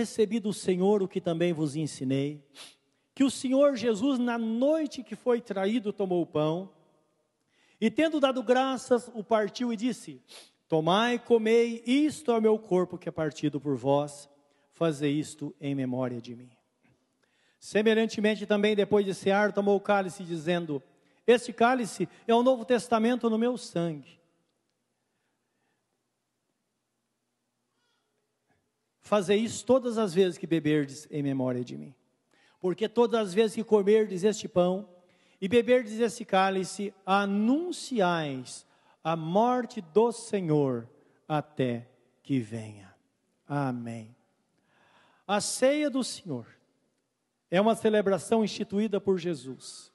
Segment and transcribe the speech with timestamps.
[0.00, 2.42] recebi do Senhor o que também vos ensinei,
[3.14, 6.70] que o Senhor Jesus, na noite que foi traído, tomou o pão,
[7.78, 10.22] e tendo dado graças, o partiu e disse:
[10.68, 14.28] Tomai, comei, isto é o meu corpo que é partido por vós,
[14.72, 16.50] fazei isto em memória de mim.
[17.58, 20.82] Semelhantemente, também depois de cear, tomou o cálice, dizendo:
[21.26, 24.19] Este cálice é o novo testamento no meu sangue.
[29.00, 31.94] Fazei isso todas as vezes que beberdes em memória de mim.
[32.60, 34.88] Porque todas as vezes que comerdes este pão
[35.40, 38.66] e beberdes este cálice, anunciais
[39.02, 40.86] a morte do Senhor
[41.26, 41.88] até
[42.22, 42.94] que venha.
[43.48, 44.14] Amém.
[45.26, 46.46] A ceia do Senhor
[47.50, 49.90] é uma celebração instituída por Jesus.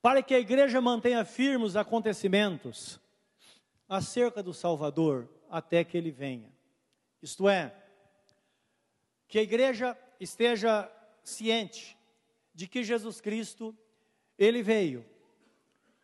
[0.00, 2.98] Para que a igreja mantenha firmes os acontecimentos
[3.88, 6.57] acerca do Salvador até que ele venha.
[7.22, 7.74] Isto é,
[9.26, 10.90] que a igreja esteja
[11.22, 11.96] ciente
[12.54, 13.76] de que Jesus Cristo,
[14.38, 15.04] ele veio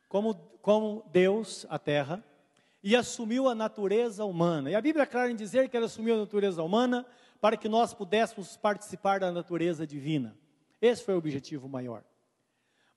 [0.09, 2.25] como, como Deus à terra
[2.83, 4.71] e assumiu a natureza humana.
[4.71, 7.07] E a Bíblia é clara em dizer que ele assumiu a natureza humana
[7.41, 10.37] para que nós pudéssemos participar da natureza divina.
[10.81, 12.05] Esse foi o objetivo maior.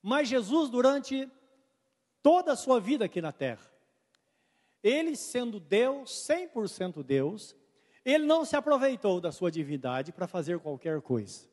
[0.01, 1.29] Mas Jesus, durante
[2.21, 3.65] toda a sua vida aqui na terra,
[4.83, 7.55] ele sendo Deus, 100% Deus,
[8.09, 11.45] ele não se aproveitou da sua divindade para fazer qualquer coisa.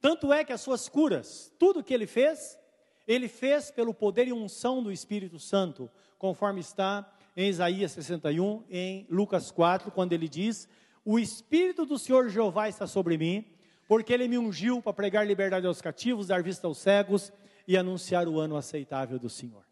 [0.00, 2.56] Tanto é que as suas curas, tudo que ele fez,
[3.04, 9.08] ele fez pelo poder e unção do Espírito Santo, conforme está em Isaías 61, em
[9.10, 10.68] Lucas 4, quando ele diz:
[11.04, 13.44] O Espírito do Senhor Jeová está sobre mim,
[13.88, 17.32] porque ele me ungiu para pregar liberdade aos cativos, dar vista aos cegos
[17.66, 19.66] e anunciar o ano aceitável do Senhor.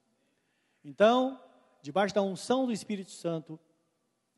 [0.85, 1.41] Então,
[1.81, 3.61] debaixo da unção do Espírito Santo,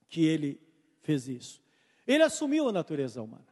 [0.06, 0.60] que ele
[1.00, 1.61] fez isso.
[2.06, 3.46] Ele assumiu a natureza humana.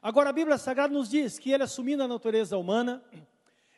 [0.00, 3.02] Agora, a Bíblia Sagrada nos diz que ele, assumindo a natureza humana,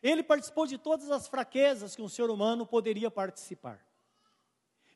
[0.02, 3.84] ele participou de todas as fraquezas que um ser humano poderia participar.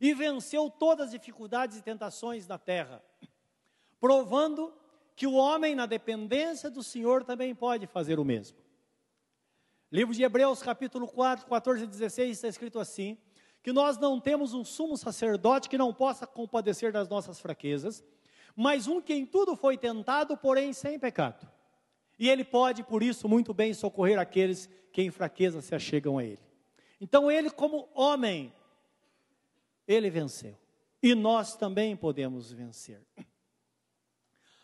[0.01, 3.03] E venceu todas as dificuldades e tentações da terra,
[4.01, 4.73] provando
[5.17, 8.59] que o homem, na dependência do Senhor, também pode fazer o mesmo.
[9.91, 13.17] Livro de Hebreus, capítulo 4, 14 e 16, está escrito assim:
[13.63, 18.05] que nós não temos um sumo sacerdote que não possa compadecer das nossas fraquezas,
[18.55, 21.51] mas um que em tudo foi tentado, porém sem pecado.
[22.19, 26.25] E ele pode, por isso, muito bem socorrer aqueles que em fraqueza se achegam a
[26.25, 26.39] ele.
[27.01, 28.55] Então, ele, como homem,
[29.87, 30.57] ele venceu.
[31.03, 33.03] E nós também podemos vencer.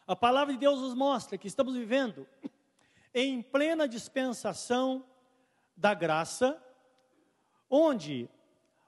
[0.07, 2.27] A palavra de Deus nos mostra que estamos vivendo
[3.13, 5.05] em plena dispensação
[5.77, 6.61] da graça,
[7.69, 8.29] onde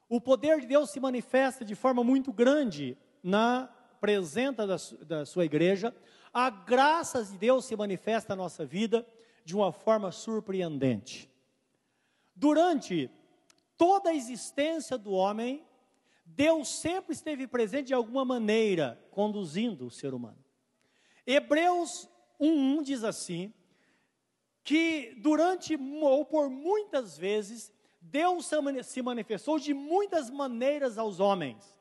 [0.09, 3.69] o poder de Deus se manifesta de forma muito grande na
[4.03, 4.77] apresenta da,
[5.07, 5.95] da sua igreja,
[6.35, 9.07] a graça de Deus se manifesta na nossa vida
[9.45, 11.31] de uma forma surpreendente.
[12.35, 13.09] Durante
[13.79, 15.65] toda a existência do homem,
[16.27, 20.45] Deus sempre esteve presente de alguma maneira, conduzindo o ser humano.
[21.25, 22.09] Hebreus
[22.41, 23.55] 1:1 diz assim:
[24.65, 28.51] que durante ou por muitas vezes Deus
[28.83, 31.81] se manifestou de muitas maneiras aos homens.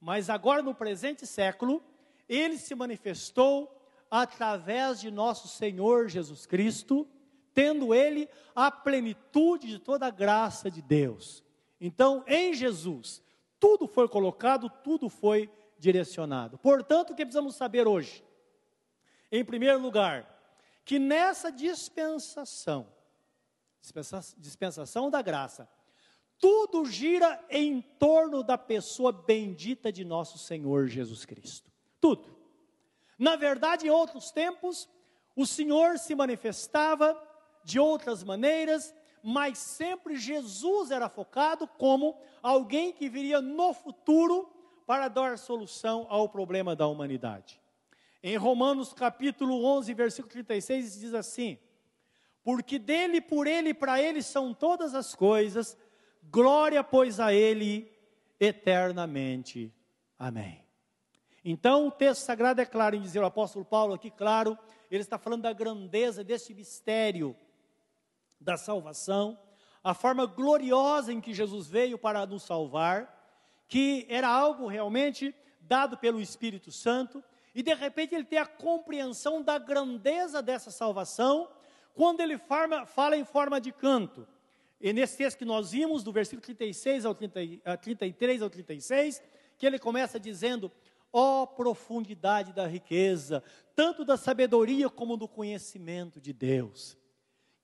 [0.00, 1.82] Mas agora, no presente século,
[2.28, 3.74] ele se manifestou
[4.10, 7.06] através de nosso Senhor Jesus Cristo,
[7.52, 11.42] tendo ele a plenitude de toda a graça de Deus.
[11.80, 13.22] Então, em Jesus,
[13.58, 16.58] tudo foi colocado, tudo foi direcionado.
[16.58, 18.24] Portanto, o que precisamos saber hoje?
[19.30, 20.38] Em primeiro lugar,
[20.84, 22.88] que nessa dispensação,
[24.38, 25.68] dispensação da graça,
[26.40, 31.70] tudo gira em torno da pessoa bendita de nosso Senhor Jesus Cristo.
[32.00, 32.36] Tudo.
[33.18, 34.88] Na verdade, em outros tempos,
[35.34, 37.20] o Senhor se manifestava
[37.64, 44.48] de outras maneiras, mas sempre Jesus era focado como alguém que viria no futuro
[44.86, 47.60] para dar solução ao problema da humanidade.
[48.22, 51.58] Em Romanos capítulo 11, versículo 36, diz assim:
[52.42, 55.76] Porque dele, por ele e para ele são todas as coisas,
[56.30, 57.90] glória, pois, a Ele
[58.38, 59.72] eternamente.
[60.18, 60.64] Amém.
[61.44, 64.58] Então, o texto sagrado é claro em dizer, o apóstolo Paulo aqui, claro,
[64.90, 67.36] ele está falando da grandeza desse mistério
[68.40, 69.38] da salvação,
[69.82, 73.16] a forma gloriosa em que Jesus veio para nos salvar,
[73.66, 77.22] que era algo realmente dado pelo Espírito Santo,
[77.54, 81.48] e de repente ele tem a compreensão da grandeza dessa salvação,
[81.94, 84.26] quando ele fala, fala em forma de canto.
[84.80, 89.22] E nesse texto que nós vimos, do versículo 36 ao 30, 33 ao 36,
[89.56, 90.70] que ele começa dizendo:
[91.12, 93.42] Ó oh, profundidade da riqueza,
[93.74, 96.96] tanto da sabedoria como do conhecimento de Deus.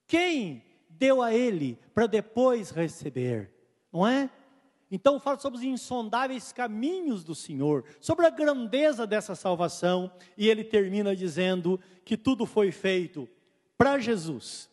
[0.07, 3.53] Quem deu a ele para depois receber?
[3.93, 4.29] Não é?
[4.91, 10.63] Então fala sobre os insondáveis caminhos do Senhor, sobre a grandeza dessa salvação, e ele
[10.63, 13.29] termina dizendo que tudo foi feito
[13.77, 14.71] para Jesus,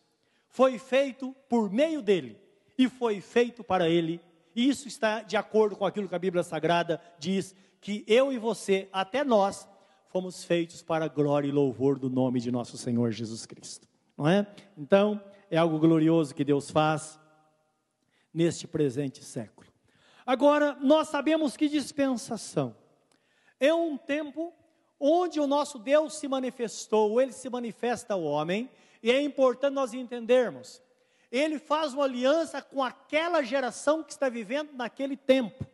[0.52, 2.38] foi feito por meio dele
[2.76, 4.20] e foi feito para ele.
[4.54, 8.38] E isso está de acordo com aquilo que a Bíblia Sagrada diz que eu e
[8.38, 9.66] você, até nós,
[10.08, 13.88] fomos feitos para a glória e louvor do nome de nosso Senhor Jesus Cristo.
[14.16, 14.46] Não é?
[14.76, 15.18] Então,
[15.50, 17.18] é algo glorioso que Deus faz
[18.32, 19.66] neste presente século.
[20.26, 22.76] Agora, nós sabemos que dispensação
[23.58, 24.52] é um tempo
[25.00, 28.70] onde o nosso Deus se manifestou, ele se manifesta ao homem,
[29.02, 30.82] e é importante nós entendermos.
[31.30, 35.66] Ele faz uma aliança com aquela geração que está vivendo naquele tempo.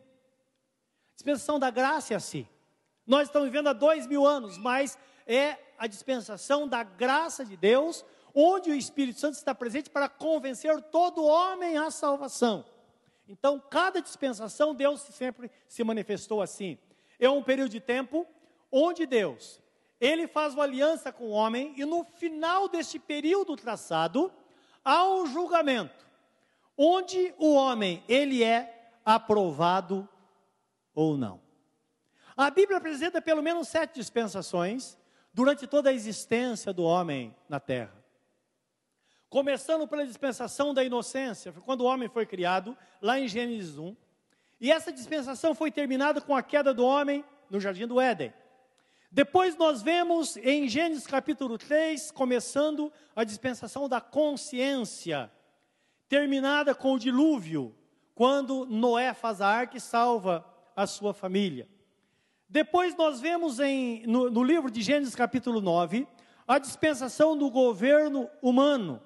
[1.13, 2.47] Dispensação da graça é assim.
[3.05, 4.97] Nós estamos vivendo há dois mil anos, mas
[5.27, 10.81] é a dispensação da graça de Deus, onde o Espírito Santo está presente para convencer
[10.83, 12.65] todo homem à salvação.
[13.27, 16.77] Então, cada dispensação, Deus sempre se manifestou assim.
[17.19, 18.25] É um período de tempo
[18.71, 19.61] onde Deus,
[19.99, 24.31] ele faz uma aliança com o homem e no final deste período traçado,
[24.83, 26.05] há um julgamento,
[26.77, 30.07] onde o homem, ele é aprovado
[30.95, 31.41] ou não.
[32.35, 34.97] A Bíblia apresenta pelo menos sete dispensações
[35.33, 37.93] durante toda a existência do homem na terra.
[39.29, 43.95] Começando pela dispensação da inocência, quando o homem foi criado, lá em Gênesis 1.
[44.59, 48.33] E essa dispensação foi terminada com a queda do homem no jardim do Éden.
[49.11, 55.31] Depois nós vemos em Gênesis capítulo 3, começando a dispensação da consciência,
[56.07, 57.75] terminada com o dilúvio,
[58.13, 60.45] quando Noé faz a arca e salva
[60.75, 61.67] a sua família.
[62.47, 66.07] Depois nós vemos em, no, no livro de Gênesis capítulo 9,
[66.47, 69.01] a dispensação do governo humano,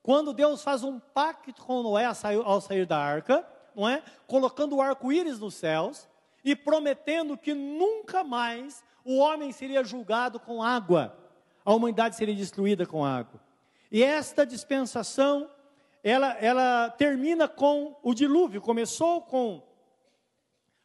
[0.00, 3.44] quando Deus faz um pacto com Noé ao sair da arca,
[3.74, 4.00] não é?
[4.28, 6.08] Colocando o arco-íris nos céus
[6.44, 11.16] e prometendo que nunca mais o homem seria julgado com água,
[11.64, 13.40] a humanidade seria destruída com água.
[13.90, 15.50] E esta dispensação,
[16.02, 18.60] ela, ela termina com o dilúvio.
[18.60, 19.62] Começou com,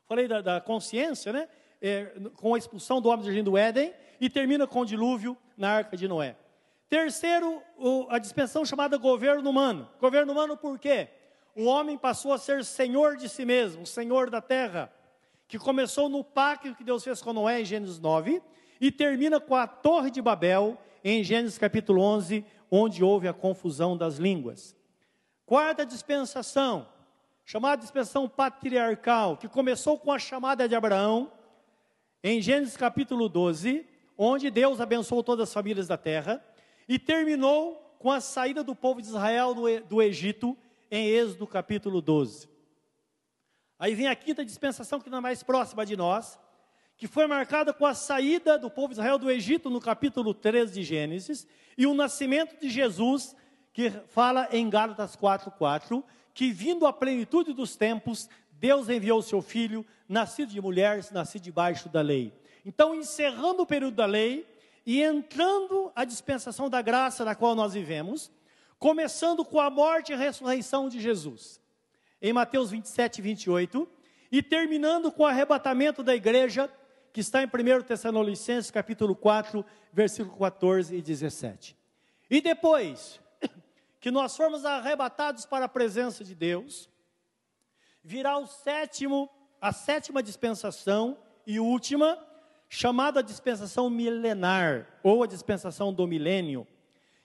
[0.07, 1.47] falei da, da consciência, né?
[1.81, 5.37] É, com a expulsão do homem do jardim do Éden e termina com o dilúvio
[5.55, 6.35] na arca de Noé.
[6.89, 9.89] Terceiro, o, a dispensação chamada governo humano.
[9.99, 11.09] Governo humano por quê?
[11.55, 14.91] O homem passou a ser senhor de si mesmo, senhor da terra,
[15.47, 18.41] que começou no pacto que Deus fez com Noé em Gênesis 9
[18.79, 23.95] e termina com a Torre de Babel em Gênesis capítulo 11, onde houve a confusão
[23.95, 24.75] das línguas.
[25.45, 26.87] Quarta dispensação,
[27.43, 31.31] chamada dispensação patriarcal, que começou com a chamada de Abraão
[32.23, 33.85] em Gênesis capítulo 12,
[34.17, 36.43] onde Deus abençoou todas as famílias da terra
[36.89, 39.53] e terminou com a saída do povo de Israel
[39.87, 40.57] do, Egito,
[40.89, 42.54] em Êxodo capítulo 12.
[43.77, 46.39] Aí vem a quinta dispensação, que não é mais próxima de nós,
[46.97, 50.73] que foi marcada com a saída do povo de Israel do Egito, no capítulo 13
[50.73, 51.45] de Gênesis,
[51.77, 53.35] e o nascimento de Jesus,
[53.73, 59.41] que fala em Gálatas 4,4, que vindo à plenitude dos tempos, Deus enviou o seu
[59.41, 62.33] filho, nascido de mulheres, nascido debaixo da lei.
[62.65, 64.47] Então, encerrando o período da lei,
[64.85, 68.31] e entrando a dispensação da graça na qual nós vivemos,
[68.77, 71.59] começando com a morte e ressurreição de Jesus,
[72.27, 73.87] em Mateus 27 e 28,
[74.31, 76.67] e terminando com o arrebatamento da igreja,
[77.13, 79.63] que está em 1 Tessalonicenses capítulo 4,
[79.93, 81.77] versículo 14 e 17.
[82.27, 83.21] E depois
[84.01, 86.89] que nós formos arrebatados para a presença de Deus,
[88.03, 89.29] virá o sétimo,
[89.61, 92.17] a sétima dispensação e última,
[92.67, 96.65] chamada dispensação milenar, ou a dispensação do milênio,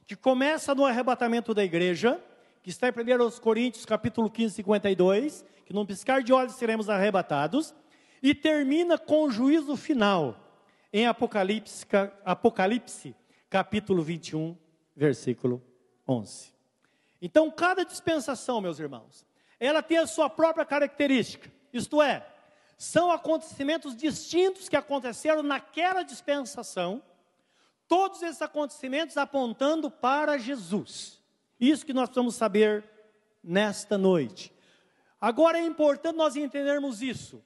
[0.07, 2.23] que começa no arrebatamento da igreja,
[2.63, 7.75] que está em 1 Coríntios capítulo 15, 52, que num piscar de olhos seremos arrebatados,
[8.23, 10.37] e termina com o juízo final,
[10.93, 11.87] em Apocalipse,
[12.25, 13.15] Apocalipse
[13.49, 14.57] capítulo 21,
[14.95, 15.63] versículo
[16.07, 16.53] 11.
[17.23, 19.25] Então, cada dispensação, meus irmãos,
[19.59, 22.27] ela tem a sua própria característica, isto é,
[22.77, 27.03] são acontecimentos distintos que aconteceram naquela dispensação,
[27.87, 31.20] todos esses acontecimentos apontando para Jesus.
[31.61, 32.89] Isso que nós precisamos saber
[33.45, 34.53] nesta noite.
[35.21, 37.45] Agora é importante nós entendermos isso,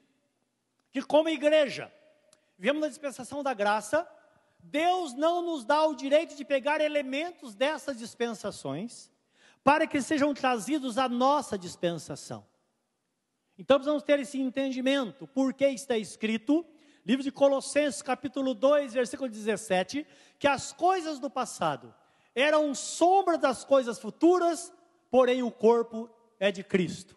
[0.91, 1.91] que como igreja,
[2.57, 4.09] vivemos na dispensação da graça,
[4.57, 9.11] Deus não nos dá o direito de pegar elementos dessas dispensações
[9.61, 12.45] para que sejam trazidos à nossa dispensação.
[13.57, 16.65] Então precisamos ter esse entendimento, porque está escrito:
[17.05, 20.07] livro de Colossenses, capítulo 2, versículo 17,
[20.39, 21.93] que as coisas do passado
[22.35, 24.71] eram sombra das coisas futuras,
[25.09, 27.15] porém o corpo é de Cristo.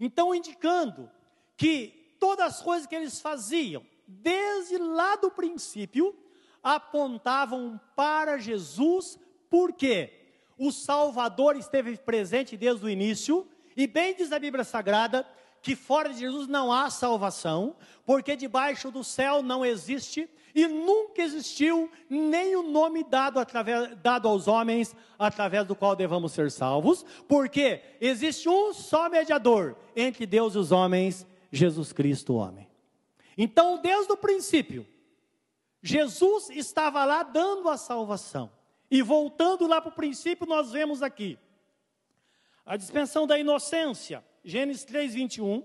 [0.00, 1.10] Então, indicando
[1.56, 6.16] que todas as coisas que eles faziam, desde lá do princípio,
[6.62, 9.18] apontavam para Jesus,
[9.50, 10.10] porque
[10.56, 15.26] o Salvador esteve presente desde o início, e bem diz a Bíblia Sagrada
[15.64, 21.22] que fora de Jesus não há salvação, porque debaixo do céu não existe e nunca
[21.22, 27.02] existiu nem o nome dado, através, dado aos homens através do qual devamos ser salvos,
[27.26, 32.68] porque existe um só mediador entre Deus e os homens, Jesus Cristo, o homem.
[33.36, 34.86] Então, desde o princípio,
[35.82, 38.52] Jesus estava lá dando a salvação.
[38.90, 41.38] E voltando lá para o princípio, nós vemos aqui
[42.66, 45.64] a dispensão da inocência Gênesis 3, 21,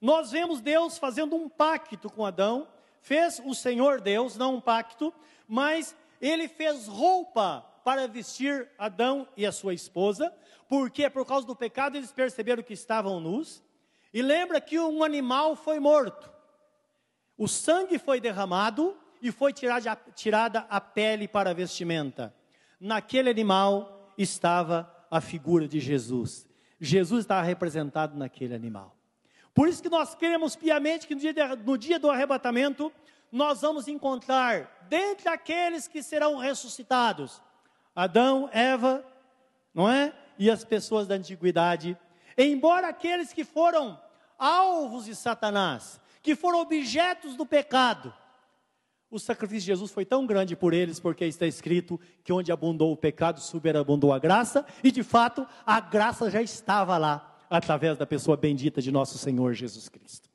[0.00, 2.66] nós vemos Deus fazendo um pacto com Adão,
[3.02, 5.12] fez o Senhor Deus, não um pacto,
[5.46, 10.34] mas ele fez roupa para vestir Adão e a sua esposa,
[10.68, 13.62] porque por causa do pecado eles perceberam que estavam nus,
[14.12, 16.32] e lembra que um animal foi morto,
[17.36, 22.34] o sangue foi derramado e foi tirada, tirada a pele para a vestimenta.
[22.80, 26.46] Naquele animal estava a figura de Jesus.
[26.84, 28.96] Jesus estava representado naquele animal.
[29.54, 32.92] Por isso que nós queremos piamente que no dia, de, no dia do arrebatamento,
[33.30, 37.40] nós vamos encontrar, dentre aqueles que serão ressuscitados,
[37.94, 39.04] Adão, Eva,
[39.72, 40.12] não é?
[40.38, 41.96] E as pessoas da antiguidade.
[42.36, 44.00] Embora aqueles que foram
[44.38, 48.12] alvos de Satanás, que foram objetos do pecado,
[49.14, 52.92] o sacrifício de Jesus foi tão grande por eles, porque está escrito que onde abundou
[52.92, 58.04] o pecado, superabundou a graça, e de fato a graça já estava lá, através da
[58.04, 60.28] pessoa bendita de nosso Senhor Jesus Cristo.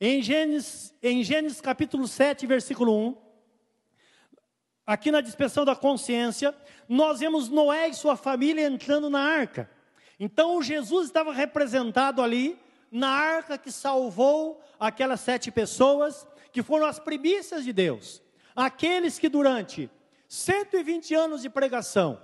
[0.00, 3.16] Em Gênesis, em Gênesis capítulo 7, versículo 1,
[4.84, 6.52] aqui na dispersão da consciência,
[6.88, 9.70] nós vemos Noé e sua família entrando na arca.
[10.18, 12.58] Então Jesus estava representado ali
[12.90, 18.22] na arca que salvou aquelas sete pessoas que foram as primícias de Deus,
[18.54, 19.90] aqueles que durante
[20.28, 22.22] 120 anos de pregação,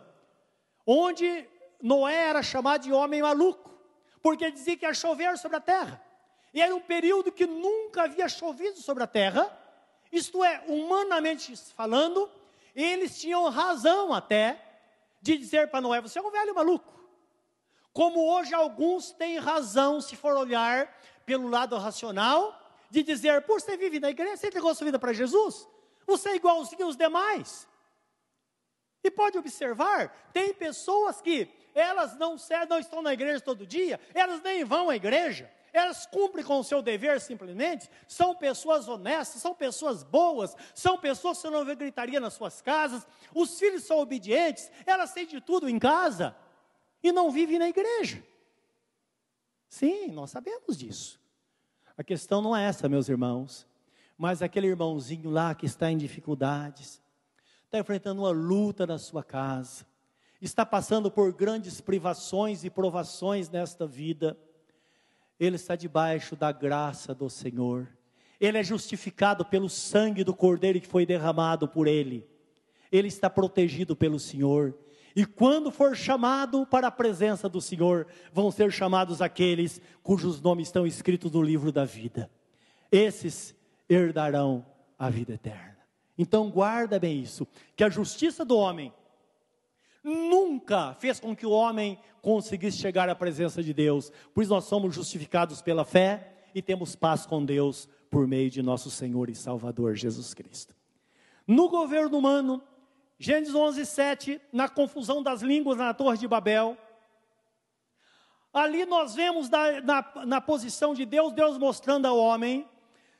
[0.86, 1.48] onde
[1.82, 3.76] Noé era chamado de homem maluco,
[4.22, 6.00] porque dizia que ia chover sobre a terra,
[6.54, 9.50] e era um período que nunca havia chovido sobre a terra,
[10.12, 12.30] isto é, humanamente falando,
[12.72, 14.64] eles tinham razão até
[15.20, 17.00] de dizer para Noé: você é um velho maluco.
[17.92, 20.96] Como hoje alguns têm razão, se for olhar
[21.26, 22.59] pelo lado racional,
[22.90, 25.68] de dizer, por você vive na igreja, você entregou sua vida para Jesus,
[26.06, 27.68] você é igualzinho aos demais.
[29.02, 32.36] E pode observar, tem pessoas que elas não,
[32.68, 36.64] não estão na igreja todo dia, elas nem vão à igreja, elas cumprem com o
[36.64, 41.74] seu dever simplesmente, são pessoas honestas, são pessoas boas, são pessoas que você não vê
[41.76, 46.36] gritaria nas suas casas, os filhos são obedientes, elas têm de tudo em casa
[47.02, 48.22] e não vivem na igreja.
[49.68, 51.19] Sim, nós sabemos disso.
[52.00, 53.66] A questão não é essa, meus irmãos,
[54.16, 56.98] mas aquele irmãozinho lá que está em dificuldades,
[57.66, 59.84] está enfrentando uma luta na sua casa,
[60.40, 64.34] está passando por grandes privações e provações nesta vida,
[65.38, 67.86] ele está debaixo da graça do Senhor,
[68.40, 72.26] ele é justificado pelo sangue do Cordeiro que foi derramado por ele,
[72.90, 74.74] ele está protegido pelo Senhor,
[75.14, 80.68] e quando for chamado para a presença do Senhor, vão ser chamados aqueles cujos nomes
[80.68, 82.30] estão escritos no livro da vida.
[82.90, 83.54] Esses
[83.88, 84.64] herdarão
[84.98, 85.78] a vida eterna.
[86.16, 88.92] Então guarda bem isso, que a justiça do homem
[90.02, 94.12] nunca fez com que o homem conseguisse chegar à presença de Deus.
[94.34, 98.62] Por isso nós somos justificados pela fé e temos paz com Deus por meio de
[98.62, 100.74] nosso Senhor e Salvador Jesus Cristo.
[101.46, 102.62] No governo humano,
[103.22, 106.74] Gênesis 11, 7, na confusão das línguas na Torre de Babel.
[108.50, 112.66] Ali nós vemos na, na, na posição de Deus, Deus mostrando ao homem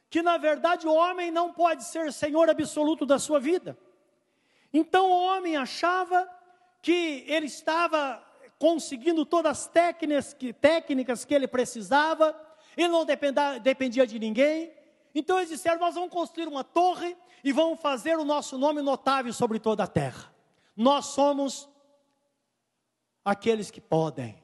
[0.08, 3.76] que na verdade o homem não pode ser senhor absoluto da sua vida.
[4.72, 6.26] Então o homem achava
[6.80, 8.26] que ele estava
[8.58, 12.34] conseguindo todas as técnicas que, técnicas que ele precisava,
[12.74, 14.72] ele não dependia, dependia de ninguém.
[15.14, 19.32] Então eles disseram: Nós vamos construir uma torre e vão fazer o nosso nome notável
[19.32, 20.34] sobre toda a terra.
[20.76, 21.68] Nós somos
[23.24, 24.42] aqueles que podem,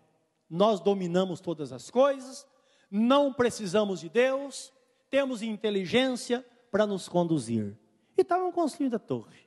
[0.49, 2.47] nós dominamos todas as coisas,
[2.91, 4.73] não precisamos de Deus,
[5.11, 7.77] temos inteligência para nos conduzir.
[8.17, 9.47] E estavam construindo a torre.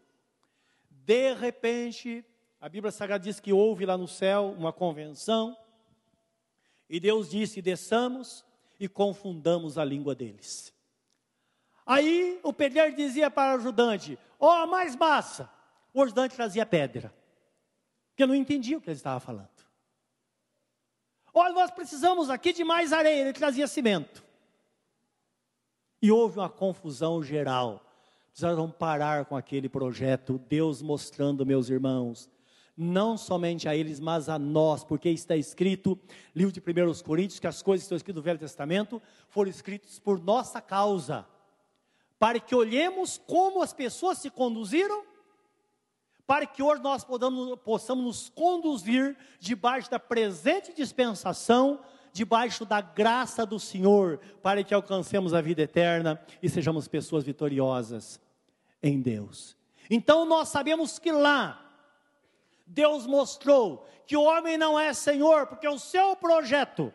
[0.89, 2.25] De repente,
[2.59, 5.57] a Bíblia Sagrada diz que houve lá no céu uma convenção,
[6.89, 8.45] e Deus disse: desçamos
[8.79, 10.73] e confundamos a língua deles.
[11.89, 15.49] Aí o pedreiro dizia para o ajudante: Ó, oh, mais massa.
[15.91, 17.11] O ajudante trazia pedra,
[18.11, 19.49] porque não entendia o que ele estava falando.
[21.33, 23.21] Olha, nós precisamos aqui de mais areia.
[23.21, 24.23] Ele trazia cimento.
[25.99, 27.83] E houve uma confusão geral.
[28.27, 30.39] Precisaram parar com aquele projeto.
[30.47, 32.29] Deus mostrando, meus irmãos,
[32.77, 35.99] não somente a eles, mas a nós, porque está escrito,
[36.35, 39.97] livro de 1 Coríntios, que as coisas que estão escritas no Velho Testamento foram escritas
[39.97, 41.25] por nossa causa,
[42.19, 45.09] para que olhemos como as pessoas se conduziram
[46.29, 51.79] para que hoje nós podamos, possamos nos conduzir debaixo da presente dispensação,
[52.13, 58.21] debaixo da graça do Senhor, para que alcancemos a vida eterna e sejamos pessoas vitoriosas
[58.83, 59.57] em Deus.
[59.89, 61.65] Então nós sabemos que lá,
[62.63, 66.93] Deus mostrou que o homem não é Senhor, porque o seu projeto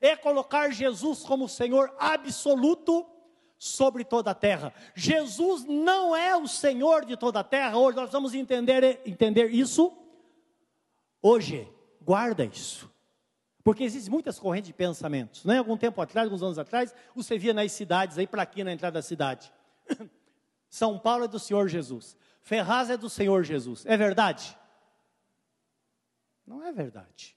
[0.00, 3.06] é colocar Jesus como Senhor absoluto
[3.62, 4.74] sobre toda a terra.
[4.92, 7.78] Jesus não é o Senhor de toda a terra.
[7.78, 9.96] Hoje nós vamos entender, entender isso.
[11.22, 11.68] Hoje,
[12.00, 12.92] guarda isso.
[13.62, 15.44] Porque existem muitas correntes de pensamentos.
[15.44, 15.58] Não é?
[15.58, 18.94] Algum tempo atrás, alguns anos atrás, você via nas cidades, aí para aqui na entrada
[18.94, 19.52] da cidade.
[20.68, 22.16] São Paulo é do Senhor Jesus.
[22.40, 23.86] Ferraz é do Senhor Jesus.
[23.86, 24.58] É verdade?
[26.44, 27.36] Não é verdade.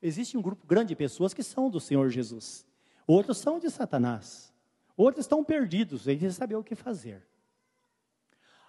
[0.00, 2.64] Existe um grupo grande de pessoas que são do Senhor Jesus.
[3.08, 4.54] Outros são de Satanás.
[4.96, 7.26] Outros estão perdidos, eles saber o que fazer.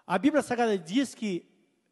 [0.06, 1.50] A Bíblia Sagrada diz que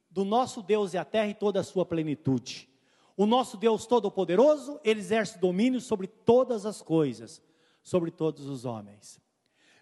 [0.09, 2.69] do nosso Deus é a terra e toda a sua plenitude.
[3.17, 7.41] O nosso Deus Todo-Poderoso, ele exerce domínio sobre todas as coisas,
[7.81, 9.19] sobre todos os homens.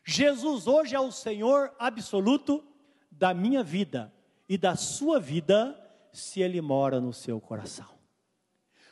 [0.06, 2.64] Jesus hoje é o Senhor absoluto
[3.10, 4.14] da minha vida
[4.48, 5.80] e da sua vida,
[6.12, 7.88] se ele mora no seu coração.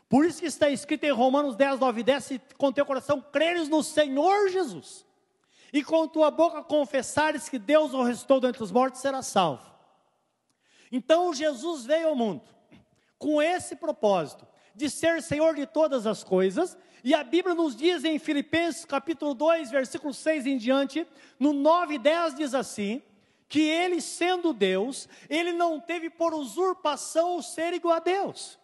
[0.07, 3.21] Por isso que está escrito em Romanos 10, 9 e 10, se com teu coração
[3.21, 5.05] creres no Senhor Jesus,
[5.71, 9.71] e com tua boca confessares que Deus o restou dentre os mortos, será salvo.
[10.91, 12.43] Então Jesus veio ao mundo
[13.17, 18.03] com esse propósito de ser Senhor de todas as coisas, e a Bíblia nos diz
[18.03, 21.07] em Filipenses capítulo 2, versículo 6 em diante,
[21.39, 23.01] no 9 e 10 diz assim,
[23.47, 28.57] que ele sendo Deus, ele não teve por usurpação o ser igual a Deus,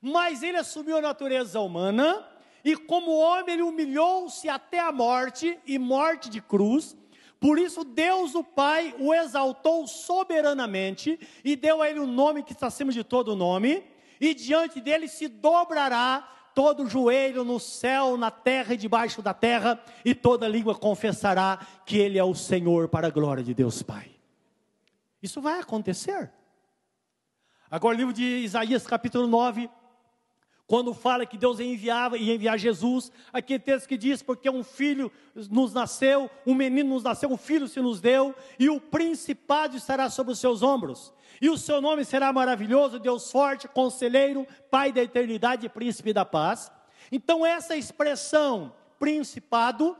[0.00, 2.26] mas ele assumiu a natureza humana,
[2.66, 6.96] e como homem, ele humilhou-se até a morte e morte de cruz.
[7.38, 12.42] Por isso, Deus o Pai o exaltou soberanamente e deu a ele o um nome
[12.42, 13.84] que está acima de todo nome.
[14.20, 19.80] E diante dele se dobrará todo joelho no céu, na terra e debaixo da terra,
[20.04, 24.10] e toda língua confessará que Ele é o Senhor para a glória de Deus Pai.
[25.22, 26.32] Isso vai acontecer.
[27.70, 29.70] Agora, o livro de Isaías, capítulo 9,
[30.66, 35.12] quando fala que Deus enviava e enviar Jesus, aquele texto que diz: Porque um filho
[35.50, 40.10] nos nasceu, um menino nos nasceu, um filho se nos deu, e o principado estará
[40.10, 45.02] sobre os seus ombros, e o seu nome será maravilhoso, Deus forte, conselheiro, Pai da
[45.02, 46.72] eternidade e príncipe da paz.
[47.12, 49.96] Então, essa expressão, principado,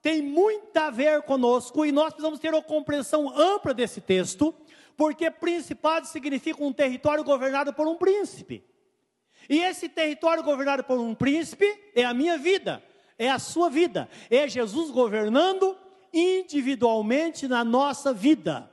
[0.00, 4.54] tem muito a ver conosco, e nós precisamos ter uma compreensão ampla desse texto,
[4.96, 8.64] porque principado significa um território governado por um príncipe.
[9.48, 12.82] E esse território governado por um príncipe é a minha vida,
[13.18, 15.76] é a sua vida, é Jesus governando
[16.12, 18.70] individualmente na nossa vida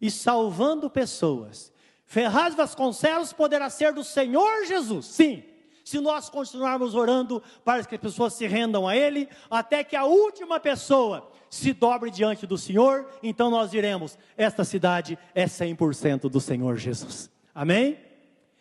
[0.00, 1.72] e salvando pessoas.
[2.04, 5.44] Ferraz Vasconcelos poderá ser do Senhor Jesus, sim,
[5.84, 10.04] se nós continuarmos orando para que as pessoas se rendam a Ele, até que a
[10.04, 16.40] última pessoa se dobre diante do Senhor, então nós diremos: esta cidade é 100% do
[16.40, 17.30] Senhor Jesus.
[17.54, 18.07] Amém?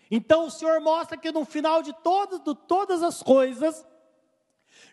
[0.10, 3.86] Então o Senhor mostra que no final de, todo, de todas as coisas,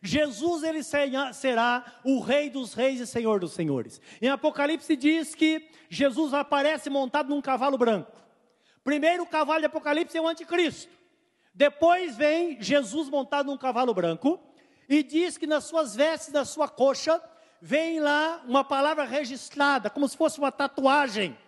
[0.02, 4.00] Jesus ele será o Rei dos Reis e Senhor dos Senhores.
[4.20, 8.12] Em Apocalipse diz que Jesus aparece montado num cavalo branco.
[8.82, 10.92] Primeiro o cavalo de Apocalipse é o anticristo.
[11.54, 14.40] Depois vem Jesus montado num cavalo branco
[14.88, 17.22] e diz que nas suas vestes, na sua coxa,
[17.62, 21.38] vem lá uma palavra registrada, como se fosse uma tatuagem,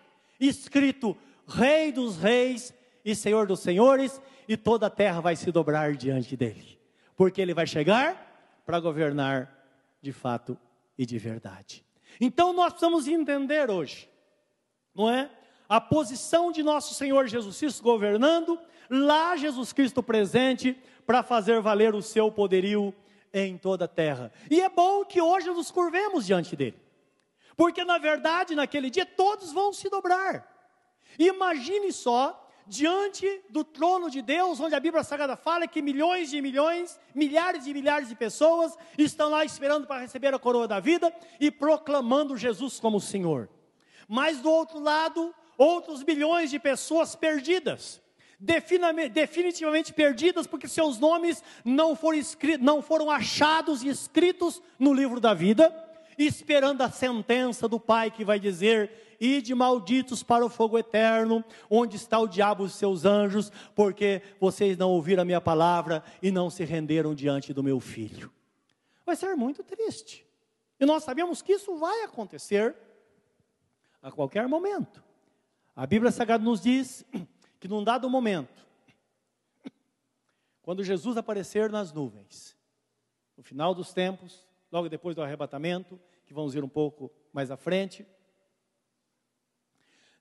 [0.41, 2.73] escrito Rei dos Reis
[3.07, 6.77] e Senhor dos senhores, e toda a terra vai se dobrar diante dele,
[7.15, 9.65] porque ele vai chegar para governar
[10.03, 10.59] de fato
[10.99, 11.87] e de verdade.
[12.21, 14.11] Então nós precisamos entender hoje,
[14.93, 15.31] não é?
[15.69, 18.59] A posição de nosso Senhor Jesus Cristo governando,
[18.91, 22.93] lá Jesus Cristo presente para fazer valer o seu poderio
[23.33, 24.33] em toda a terra.
[24.51, 26.77] E é bom que hoje nos curvemos diante dele.
[27.57, 30.45] Porque na verdade, naquele dia todos vão se dobrar.
[31.17, 36.43] Imagine só diante do trono de Deus, onde a Bíblia Sagrada fala que milhões de
[36.43, 41.15] milhões, milhares e milhares de pessoas estão lá esperando para receber a coroa da vida
[41.39, 43.49] e proclamando Jesus como Senhor.
[44.09, 48.01] Mas do outro lado, outros milhões de pessoas perdidas,
[48.39, 55.21] definitivamente perdidas, porque seus nomes não foram, escritos, não foram achados e escritos no livro
[55.21, 55.75] da vida,
[56.19, 61.97] esperando a sentença do Pai que vai dizer: Ide malditos para o fogo eterno, onde
[61.97, 66.51] está o diabo e seus anjos, porque vocês não ouviram a minha palavra e não
[66.51, 68.33] se renderam diante do meu filho.
[69.05, 70.27] Vai ser muito triste.
[70.79, 72.77] E nós sabemos que isso vai acontecer
[74.03, 75.03] a qualquer momento.
[75.75, 77.05] A Bíblia Sagrada nos diz
[77.59, 78.67] que num dado momento,
[80.63, 82.57] quando Jesus aparecer nas nuvens,
[83.37, 87.57] no final dos tempos, logo depois do arrebatamento, que vamos ver um pouco mais à
[87.57, 88.07] frente,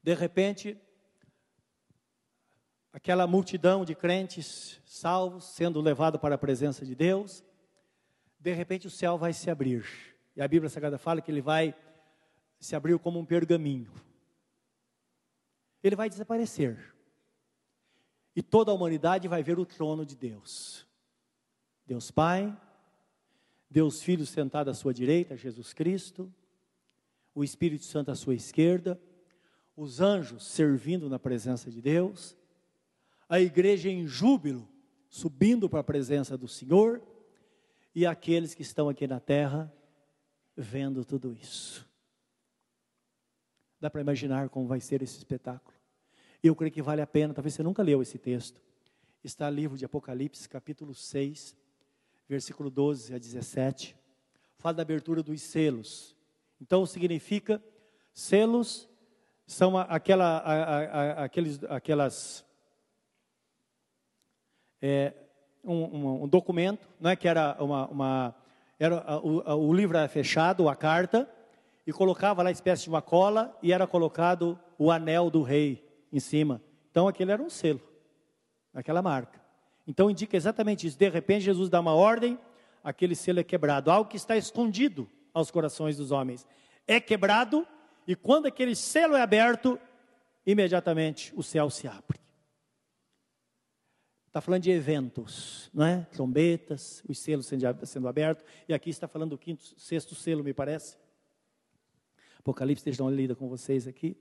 [0.06, 0.80] de repente,
[2.94, 7.44] aquela multidão de crentes salvos sendo levado para a presença de Deus,
[8.40, 9.84] de repente o céu vai se abrir.
[10.36, 11.76] E a Bíblia Sagrada fala que ele vai
[12.60, 13.92] se abrir como um pergaminho.
[15.82, 16.94] Ele vai desaparecer
[18.36, 20.86] e toda a humanidade vai ver o trono de Deus.
[21.84, 22.56] Deus Pai,
[23.68, 26.32] Deus Filho sentado à sua direita, Jesus Cristo,
[27.34, 29.02] o Espírito Santo à sua esquerda,
[29.76, 32.38] os anjos servindo na presença de Deus,
[33.28, 34.68] a igreja em júbilo,
[35.10, 37.02] subindo para a presença do Senhor,
[37.94, 39.74] e aqueles que estão aqui na terra
[40.56, 41.88] vendo tudo isso.
[43.80, 45.76] Dá para imaginar como vai ser esse espetáculo?
[46.48, 48.62] eu creio que vale a pena, talvez você nunca leu esse texto.
[49.24, 51.56] Está livro de Apocalipse, capítulo 6,
[52.30, 53.96] versículo 12 a 17.
[54.58, 56.16] Fala da abertura dos selos.
[56.62, 57.64] Então significa
[58.14, 58.88] selos
[59.46, 62.46] são aquela, a, a, aqueles, aquelas
[64.82, 65.14] é,
[65.64, 68.36] um, um, um, documento, não é que era uma, uma
[68.80, 71.30] era o, o livro era fechado, a carta
[71.86, 76.20] e colocava lá espécie de uma cola e era colocado o anel do rei em
[76.20, 76.62] cima.
[76.90, 77.82] Então aquele era um selo,
[78.74, 79.40] aquela marca.
[79.88, 80.98] Então indica exatamente isso.
[80.98, 82.40] De repente Jesus dá uma ordem,
[82.84, 83.92] aquele selo é quebrado.
[83.92, 86.48] Algo que está escondido aos corações dos homens
[86.88, 87.68] é quebrado
[88.08, 89.80] e quando aquele selo é aberto,
[90.46, 92.20] imediatamente o céu se abre.
[94.28, 96.02] Está falando de eventos, não é?
[96.12, 98.46] Trombetas, os selos sendo, abertos.
[98.68, 100.98] E aqui está falando do quinto, sexto selo, me parece.
[102.40, 104.18] Apocalipse, deixa eu dar uma lida com vocês aqui.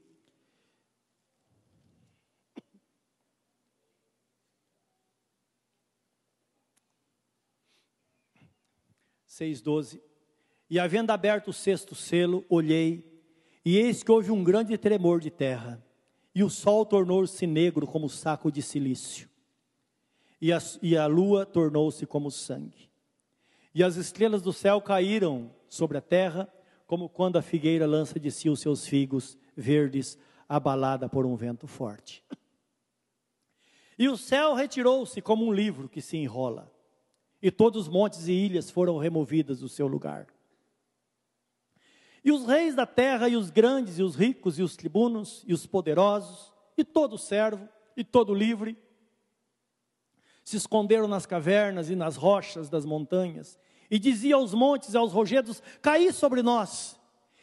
[9.34, 10.00] 6,12.
[10.70, 13.13] E havendo aberto o sexto selo, olhei,
[13.64, 15.83] e eis que houve um grande tremor de terra,
[16.35, 19.29] e o sol tornou-se negro como saco de silício,
[20.40, 22.90] e a, e a lua tornou-se como sangue.
[23.74, 26.53] E as estrelas do céu caíram sobre a terra,
[26.87, 31.66] como quando a figueira lança de si os seus figos verdes, abalada por um vento
[31.66, 32.22] forte.
[33.98, 36.74] E o céu retirou-se como um livro que se enrola
[37.44, 40.27] e todos os montes e ilhas foram removidas do seu lugar.
[42.24, 45.52] E os reis da terra, e os grandes, e os ricos, e os tribunos, e
[45.52, 48.78] os poderosos, e todo servo, e todo livre,
[50.42, 53.58] se esconderam nas cavernas e nas rochas das montanhas,
[53.90, 56.98] e dizia aos montes e aos rochedos: Caí sobre nós,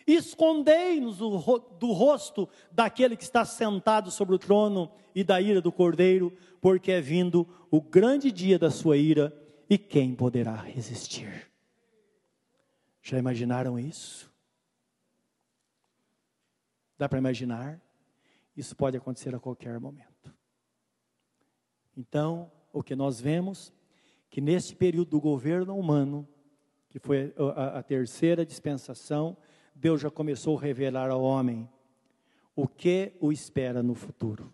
[0.08, 6.36] escondei-nos do rosto daquele que está sentado sobre o trono e da ira do cordeiro,
[6.60, 9.32] porque é vindo o grande dia da sua ira
[9.70, 11.52] e quem poderá resistir?
[13.02, 14.31] Já imaginaram isso?
[17.02, 17.82] Dá para imaginar?
[18.56, 20.32] Isso pode acontecer a qualquer momento.
[21.98, 23.74] Então, o que nós vemos
[24.30, 26.28] que nesse período do governo humano,
[26.90, 29.36] que foi a, a terceira dispensação,
[29.74, 31.68] Deus já começou a revelar ao homem
[32.56, 34.54] o que o espera no futuro.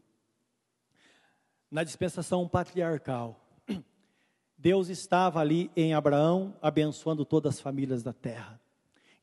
[1.69, 3.45] Na dispensação patriarcal,
[4.57, 8.57] Deus estava ali em Abraão, abençoando todas as famílias da terra.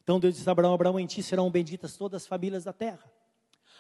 [0.03, 3.14] Então Deus disse a Abraão: Abraão, em ti serão benditas todas as famílias da terra.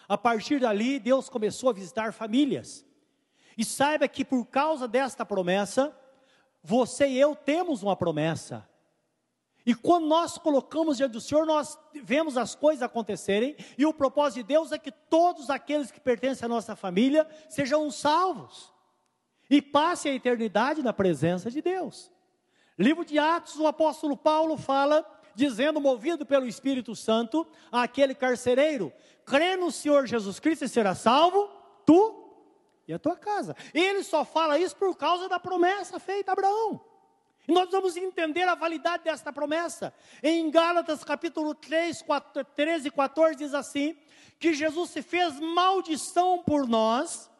[0.08, 2.84] A partir dali, Deus começou a visitar famílias.
[3.56, 5.96] E saiba que por causa desta promessa,
[6.62, 8.68] você e eu temos uma promessa.
[9.66, 14.42] E quando nós colocamos diante do Senhor, nós vemos as coisas acontecerem, e o propósito
[14.42, 18.72] de Deus é que todos aqueles que pertencem à nossa família sejam salvos
[19.48, 22.10] e passe a eternidade na presença de Deus.
[22.78, 28.92] Livro de Atos, o apóstolo Paulo fala, dizendo, movido pelo Espírito Santo, àquele carcereiro:
[29.24, 31.48] crê no Senhor Jesus Cristo e será salvo,
[31.84, 32.24] tu
[32.86, 33.56] e a tua casa.
[33.72, 36.80] Ele só fala isso por causa da promessa feita a Abraão.
[37.46, 39.92] E nós vamos entender a validade desta promessa.
[40.22, 43.96] Em Gálatas capítulo 3, 4, 13 e 14 diz assim:
[44.38, 47.30] que Jesus se fez maldição por nós,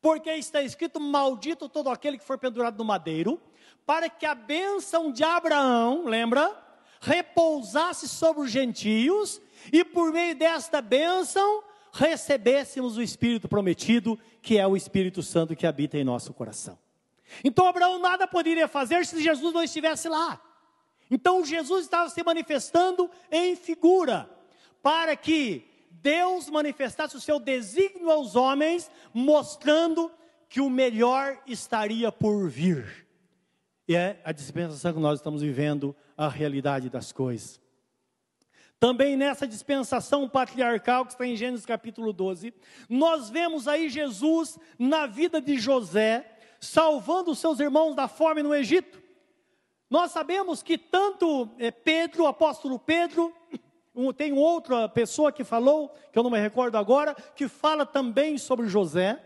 [0.00, 3.40] porque está escrito: maldito todo aquele que for pendurado no madeiro,
[3.86, 6.56] para que a bênção de Abraão, lembra?
[7.00, 9.40] Repousasse sobre os gentios,
[9.72, 15.66] e por meio desta bênção recebêssemos o Espírito prometido, que é o Espírito Santo que
[15.66, 16.78] habita em nosso coração.
[17.42, 20.40] Então Abraão nada poderia fazer se Jesus não estivesse lá.
[21.10, 24.30] Então Jesus estava se manifestando em figura,
[24.82, 25.69] para que
[26.02, 30.10] Deus manifestasse o seu desígnio aos homens, mostrando
[30.48, 33.06] que o melhor estaria por vir.
[33.86, 37.60] E é a dispensação que nós estamos vivendo, a realidade das coisas.
[38.78, 42.54] Também nessa dispensação patriarcal que está em Gênesis capítulo 12,
[42.88, 48.54] nós vemos aí Jesus na vida de José, salvando os seus irmãos da fome no
[48.54, 49.02] Egito.
[49.90, 53.34] Nós sabemos que tanto eh, Pedro, o apóstolo Pedro,
[54.16, 58.68] tem outra pessoa que falou, que eu não me recordo agora, que fala também sobre
[58.68, 59.20] José,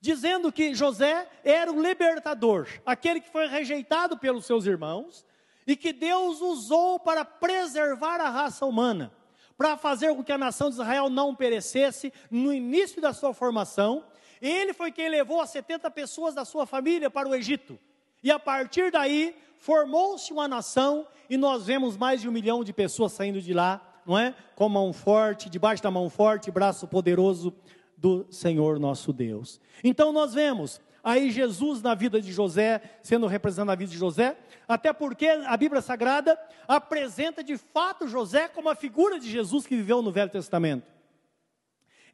[0.00, 5.24] dizendo que José era o libertador, aquele que foi rejeitado pelos seus irmãos,
[5.66, 9.12] e que Deus usou para preservar a raça humana,
[9.56, 14.04] para fazer com que a nação de Israel não perecesse no início da sua formação.
[14.40, 17.78] Ele foi quem levou as 70 pessoas da sua família para o Egito.
[18.22, 22.72] E a partir daí formou-se uma nação e nós vemos mais de um milhão de
[22.72, 24.34] pessoas saindo de lá, não é?
[24.56, 27.54] Com mão forte, debaixo da mão forte, braço poderoso
[27.96, 29.60] do Senhor nosso Deus.
[29.84, 34.36] Então nós vemos aí Jesus na vida de José, sendo representado na vida de José,
[34.66, 39.76] até porque a Bíblia Sagrada apresenta de fato José como a figura de Jesus que
[39.76, 40.90] viveu no Velho Testamento.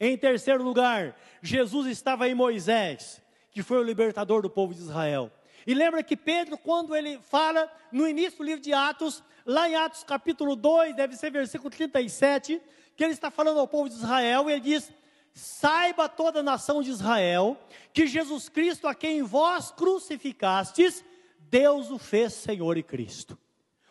[0.00, 5.30] Em terceiro lugar, Jesus estava em Moisés, que foi o libertador do povo de Israel.
[5.66, 9.74] E lembra que Pedro, quando ele fala no início do livro de Atos, lá em
[9.74, 12.62] Atos capítulo 2, deve ser versículo 37,
[12.96, 14.92] que ele está falando ao povo de Israel, e ele diz:
[15.34, 17.58] Saiba toda a nação de Israel
[17.92, 21.04] que Jesus Cristo, a quem vós crucificastes,
[21.38, 23.36] Deus o fez Senhor e Cristo.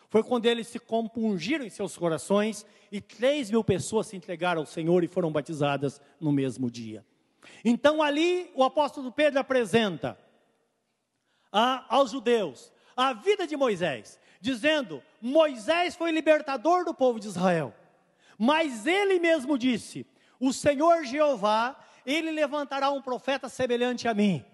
[0.08, 4.66] Foi quando eles se compungiram em seus corações e três mil pessoas se entregaram ao
[4.66, 7.04] Senhor e foram batizadas no mesmo dia.
[7.64, 10.18] Então ali o apóstolo Pedro apresenta
[11.52, 17.74] a, aos judeus a vida de Moisés, dizendo: Moisés foi libertador do povo de Israel,
[18.38, 20.06] mas ele mesmo disse:
[20.40, 24.44] o Senhor Jeová, ele levantará um profeta semelhante a mim,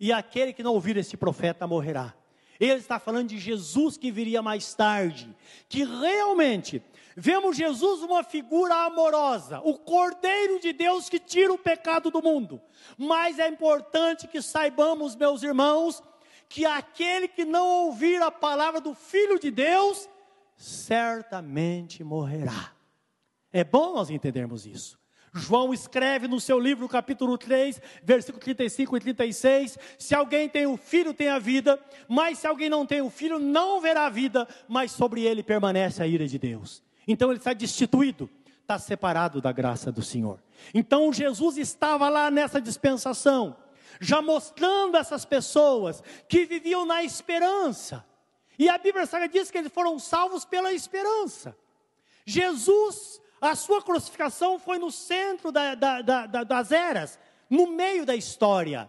[0.00, 2.14] e aquele que não ouvir esse profeta morrerá.
[2.58, 5.34] Ele está falando de Jesus que viria mais tarde,
[5.68, 6.80] que realmente
[7.16, 12.60] vemos Jesus uma figura amorosa, o Cordeiro de Deus que tira o pecado do mundo.
[12.96, 16.00] Mas é importante que saibamos, meus irmãos,
[16.54, 20.08] que aquele que não ouvir a palavra do Filho de Deus,
[20.56, 22.70] certamente morrerá.
[23.52, 24.96] É bom nós entendermos isso.
[25.32, 30.76] João escreve no seu livro, capítulo 3, versículo 35 e 36: Se alguém tem o
[30.76, 34.46] filho, tem a vida, mas se alguém não tem o filho, não verá a vida,
[34.68, 36.84] mas sobre ele permanece a ira de Deus.
[37.08, 40.40] Então ele está destituído, está separado da graça do Senhor.
[40.72, 43.56] Então Jesus estava lá nessa dispensação,
[44.00, 48.04] já mostrando essas pessoas que viviam na esperança.
[48.58, 51.56] E a Bíblia Sagrada diz que eles foram salvos pela esperança.
[52.24, 57.18] Jesus a sua crucificação foi no centro da, da, da, das eras,
[57.50, 58.88] no meio da história.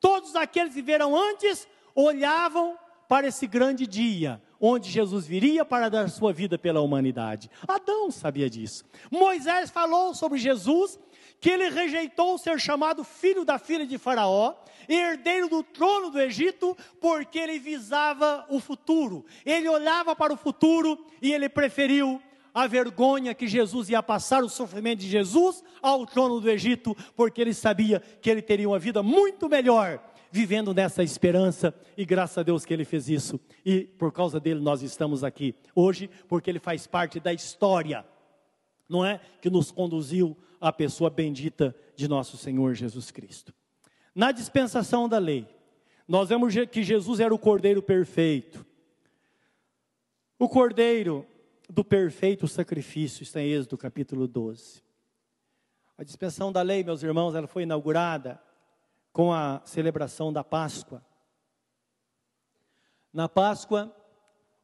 [0.00, 2.76] Todos aqueles que viveram antes olhavam
[3.08, 7.48] para esse grande dia, onde Jesus viria para dar sua vida pela humanidade.
[7.68, 8.84] Adão sabia disso.
[9.08, 10.98] Moisés falou sobre Jesus,
[11.42, 14.54] que ele rejeitou ser chamado filho da filha de Faraó,
[14.88, 19.26] herdeiro do trono do Egito, porque ele visava o futuro.
[19.44, 22.22] Ele olhava para o futuro e ele preferiu
[22.54, 27.40] a vergonha que Jesus ia passar, o sofrimento de Jesus ao trono do Egito, porque
[27.40, 30.00] ele sabia que ele teria uma vida muito melhor
[30.30, 34.60] vivendo nessa esperança, e graças a Deus que ele fez isso, e por causa dele
[34.60, 38.06] nós estamos aqui hoje, porque ele faz parte da história,
[38.88, 39.20] não é?
[39.40, 43.52] Que nos conduziu à pessoa bendita de nosso Senhor Jesus Cristo.
[44.14, 45.44] Na dispensação da lei,
[46.06, 48.64] nós vemos que Jesus era o cordeiro perfeito.
[50.38, 51.26] O cordeiro
[51.68, 54.84] do perfeito sacrifício, está em Êxodo capítulo 12.
[55.98, 58.40] A dispensão da lei, meus irmãos, ela foi inaugurada
[59.12, 61.04] com a celebração da Páscoa.
[63.12, 63.94] Na Páscoa,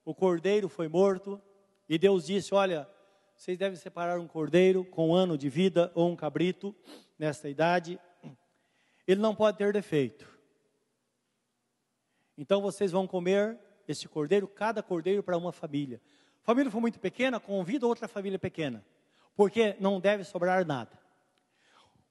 [0.04, 1.40] o cordeiro foi morto
[1.88, 2.88] e Deus disse: Olha,
[3.38, 6.74] vocês devem separar um cordeiro com um ano de vida ou um cabrito
[7.16, 7.96] nesta idade.
[9.06, 10.28] Ele não pode ter defeito.
[12.36, 16.02] Então vocês vão comer este cordeiro, cada cordeiro para uma família.
[16.42, 18.84] Família for muito pequena, convida outra família pequena,
[19.36, 20.98] porque não deve sobrar nada.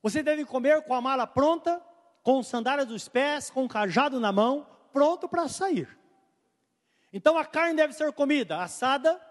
[0.01, 1.81] Você deve comer com a mala pronta,
[2.23, 5.89] com sandálias dos pés, com cajado na mão, pronto para sair.
[7.11, 9.21] Então a carne deve ser comida assada,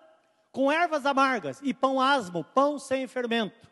[0.56, 3.70] com ervas amargas e pão asmo, pão sem fermento.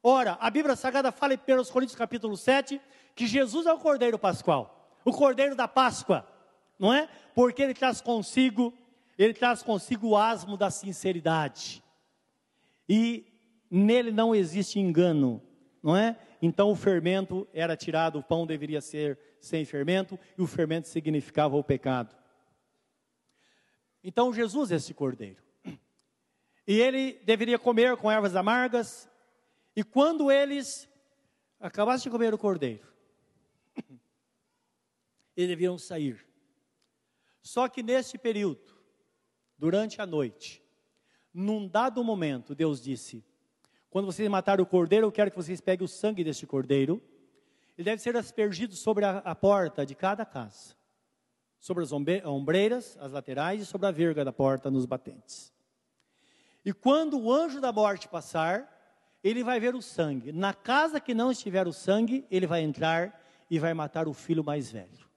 [0.00, 2.80] Ora, a Bíblia Sagrada fala em 1 Coríntios capítulo 7
[3.16, 6.24] que Jesus é o Cordeiro Pascual, o Cordeiro da Páscoa,
[6.78, 7.08] não é?
[7.34, 8.72] Porque ele traz consigo,
[9.18, 11.82] ele traz consigo o asmo da sinceridade.
[12.88, 13.26] E
[13.68, 15.42] nele não existe engano,
[15.82, 16.16] não é?
[16.40, 21.56] Então o fermento era tirado, o pão deveria ser sem fermento, e o fermento significava
[21.56, 22.14] o pecado.
[24.04, 25.43] Então Jesus é esse cordeiro.
[26.66, 29.08] E ele deveria comer com ervas amargas.
[29.76, 30.88] E quando eles
[31.60, 32.86] acabassem de comer o cordeiro,
[35.36, 36.24] eles deveriam sair.
[37.42, 38.74] Só que nesse período,
[39.58, 40.62] durante a noite,
[41.32, 43.24] num dado momento, Deus disse:
[43.90, 47.02] Quando vocês matarem o cordeiro, eu quero que vocês peguem o sangue deste cordeiro.
[47.76, 50.76] Ele deve ser aspergido sobre a, a porta de cada casa,
[51.58, 55.53] sobre as ombreiras, as laterais e sobre a verga da porta nos batentes.
[56.64, 58.70] E quando o anjo da morte passar,
[59.22, 60.32] ele vai ver o sangue.
[60.32, 64.42] Na casa que não estiver o sangue, ele vai entrar e vai matar o filho
[64.42, 65.08] mais velho.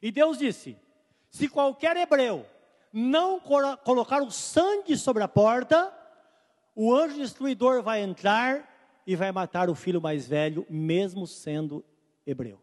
[0.00, 0.78] E Deus disse:
[1.30, 2.46] se qualquer hebreu
[2.92, 5.92] não colocar o sangue sobre a porta,
[6.74, 8.72] o anjo destruidor vai entrar
[9.06, 11.84] e vai matar o filho mais velho, mesmo sendo
[12.26, 12.60] hebreu.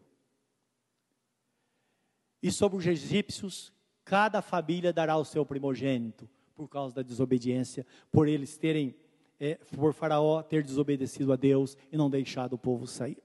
[2.42, 3.72] E sobre os egípcios,
[4.04, 8.94] cada família dará o seu primogênito por causa da desobediência, por eles terem,
[9.40, 13.22] é, por Faraó ter desobedecido a Deus e não deixado o povo sair.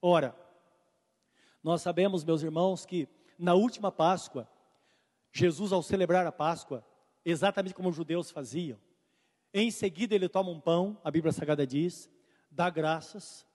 [0.00, 0.36] Ora,
[1.62, 4.48] nós sabemos, meus irmãos, que na última Páscoa,
[5.32, 6.84] Jesus, ao celebrar a Páscoa,
[7.24, 8.78] exatamente como os judeus faziam,
[9.52, 12.10] em seguida ele toma um pão, a Bíblia Sagrada diz,
[12.50, 13.46] dá graças,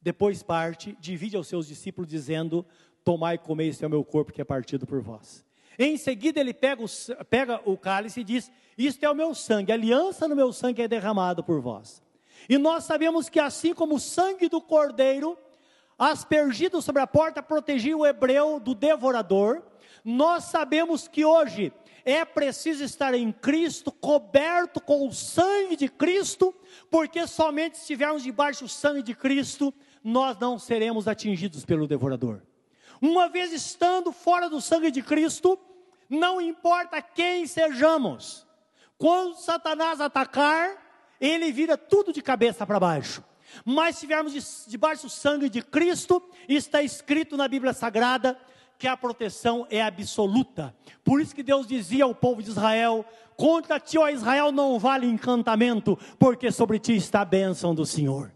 [0.00, 2.64] depois parte, divide aos seus discípulos, dizendo:
[3.02, 5.44] Tomai e comei, este é o meu corpo que é partido por vós.
[5.78, 6.86] Em seguida, ele pega o,
[7.26, 10.88] pega o cálice e diz: Isto é o meu sangue, aliança no meu sangue é
[10.88, 12.02] derramado por vós.
[12.48, 15.38] E nós sabemos que, assim como o sangue do cordeiro,
[15.98, 19.62] aspergido sobre a porta, protegia o hebreu do devorador,
[20.04, 21.72] nós sabemos que hoje
[22.04, 26.54] é preciso estar em Cristo, coberto com o sangue de Cristo,
[26.90, 32.40] porque somente se estivermos debaixo do sangue de Cristo, nós não seremos atingidos pelo devorador.
[33.00, 35.58] Uma vez estando fora do sangue de Cristo,
[36.08, 38.46] não importa quem sejamos,
[38.96, 43.22] quando Satanás atacar, ele vira tudo de cabeça para baixo.
[43.64, 48.38] Mas se estivermos debaixo do sangue de Cristo, está escrito na Bíblia Sagrada
[48.78, 50.74] que a proteção é absoluta.
[51.02, 53.04] Por isso que Deus dizia ao povo de Israel:
[53.36, 58.32] Contra ti, ó Israel, não vale encantamento, porque sobre ti está a bênção do Senhor.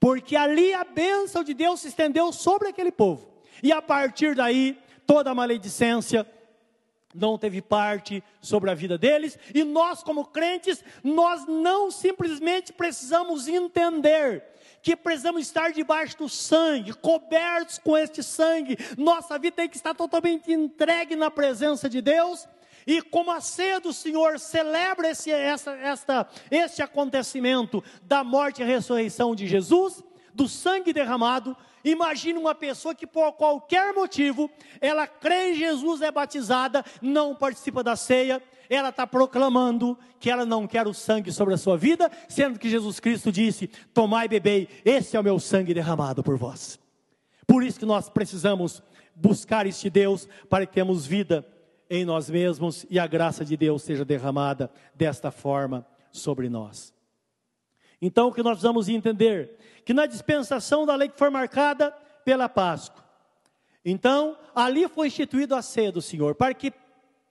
[0.00, 3.28] Porque ali a bênção de Deus se estendeu sobre aquele povo.
[3.62, 6.26] E a partir daí, toda a maledicência,
[7.16, 13.48] não teve parte sobre a vida deles, e nós, como crentes, nós não simplesmente precisamos
[13.48, 14.44] entender
[14.82, 19.94] que precisamos estar debaixo do sangue, cobertos com este sangue, nossa vida tem que estar
[19.94, 22.46] totalmente entregue na presença de Deus,
[22.86, 28.64] e como a ceia do Senhor celebra esse, essa, esta, este acontecimento da morte e
[28.64, 35.52] ressurreição de Jesus, do sangue derramado, Imagine uma pessoa que por qualquer motivo, ela crê
[35.52, 40.88] em Jesus, é batizada, não participa da ceia, ela está proclamando que ela não quer
[40.88, 45.16] o sangue sobre a sua vida, sendo que Jesus Cristo disse: Tomai e bebei, esse
[45.16, 46.76] é o meu sangue derramado por vós.
[47.46, 48.82] Por isso que nós precisamos
[49.14, 51.46] buscar este Deus para que tenhamos vida
[51.88, 56.95] em nós mesmos e a graça de Deus seja derramada desta forma sobre nós.
[58.00, 61.90] Então, o que nós vamos entender que na dispensação da lei que foi marcada
[62.24, 63.04] pela Páscoa.
[63.84, 66.72] Então, ali foi instituído a ceia do Senhor, para que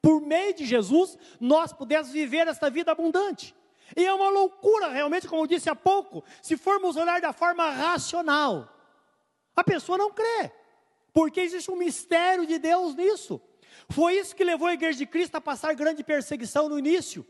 [0.01, 3.53] por meio de Jesus nós pudéssemos viver esta vida abundante.
[3.95, 7.69] E é uma loucura, realmente, como eu disse há pouco, se formos olhar da forma
[7.69, 8.71] racional.
[9.55, 10.51] A pessoa não crê,
[11.13, 13.41] porque existe um mistério de Deus nisso.
[13.89, 17.25] Foi isso que levou a igreja de Cristo a passar grande perseguição no início,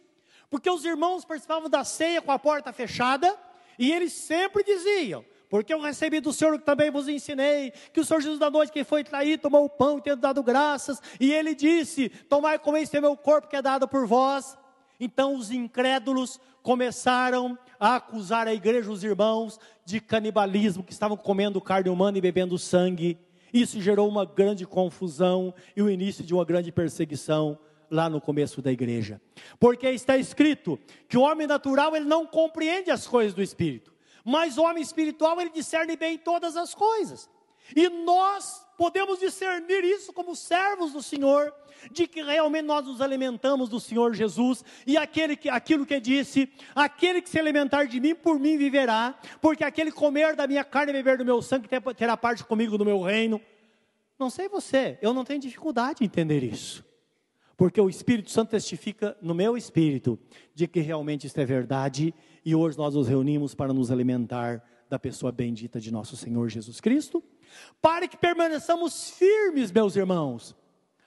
[0.49, 3.35] porque os irmãos participavam da ceia com a porta fechada,
[3.77, 8.05] e eles sempre diziam: porque eu recebi do Senhor que também vos ensinei, que o
[8.05, 11.31] Senhor Jesus da noite, que foi traído, tomou o pão e tendo dado graças, e
[11.31, 14.57] ele disse: Tomai comei, este é meu corpo que é dado por vós.
[14.99, 21.61] Então os incrédulos começaram a acusar a igreja, os irmãos, de canibalismo, que estavam comendo
[21.61, 23.17] carne humana e bebendo sangue.
[23.53, 27.57] Isso gerou uma grande confusão e o início de uma grande perseguição
[27.89, 29.21] lá no começo da igreja.
[29.59, 34.57] Porque está escrito que o homem natural ele não compreende as coisas do espírito, mas
[34.57, 37.29] o homem espiritual ele discerne bem todas as coisas.
[37.75, 41.53] E nós podemos discernir isso como servos do Senhor,
[41.91, 46.51] de que realmente nós nos alimentamos do Senhor Jesus, e aquele que, aquilo que disse,
[46.75, 50.91] aquele que se alimentar de mim, por mim viverá, porque aquele comer da minha carne
[50.91, 53.41] e beber do meu sangue terá parte comigo no meu reino.
[54.17, 56.83] Não sei você, eu não tenho dificuldade em entender isso.
[57.57, 60.19] Porque o Espírito Santo testifica no meu espírito
[60.53, 64.99] de que realmente isto é verdade, e hoje nós nos reunimos para nos alimentar da
[64.99, 67.23] pessoa bendita de nosso Senhor Jesus Cristo
[67.81, 70.55] para que permaneçamos firmes, meus irmãos,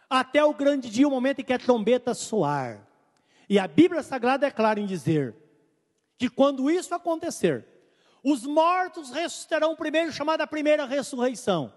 [0.08, 2.86] até o grande dia, o momento em que a trombeta soar.
[3.48, 5.34] E a Bíblia Sagrada é clara em dizer
[6.16, 7.66] que quando isso acontecer,
[8.22, 11.72] os mortos ressuscitarão primeiro, chamada primeira ressurreição.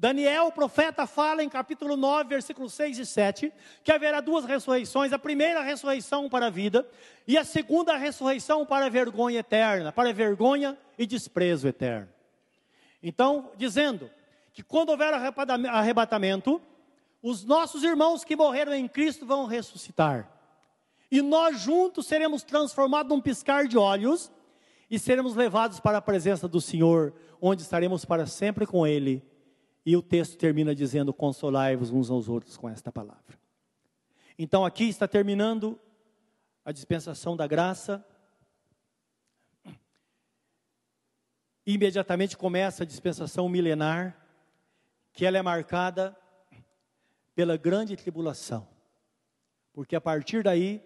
[0.00, 3.52] Daniel, o profeta, fala em capítulo 9, versículos 6 e 7,
[3.84, 6.88] que haverá duas ressurreições: a primeira ressurreição para a vida,
[7.28, 12.08] e a segunda ressurreição para a vergonha eterna, para vergonha e desprezo eterno.
[13.02, 14.10] Então, dizendo
[14.54, 16.62] que quando houver arrebatamento,
[17.22, 20.32] os nossos irmãos que morreram em Cristo vão ressuscitar.
[21.10, 24.32] E nós juntos seremos transformados num piscar de olhos
[24.90, 29.28] e seremos levados para a presença do Senhor, onde estaremos para sempre com Ele.
[29.84, 33.38] E o texto termina dizendo: Consolai-vos uns aos outros com esta palavra.
[34.38, 35.78] Então aqui está terminando
[36.64, 38.04] a dispensação da graça,
[41.66, 44.16] imediatamente começa a dispensação milenar,
[45.12, 46.16] que ela é marcada
[47.34, 48.66] pela grande tribulação.
[49.72, 50.82] Porque a partir daí,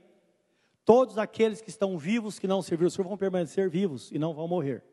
[0.85, 4.35] todos aqueles que estão vivos, que não serviram o Senhor, vão permanecer vivos e não
[4.35, 4.85] vão morrer.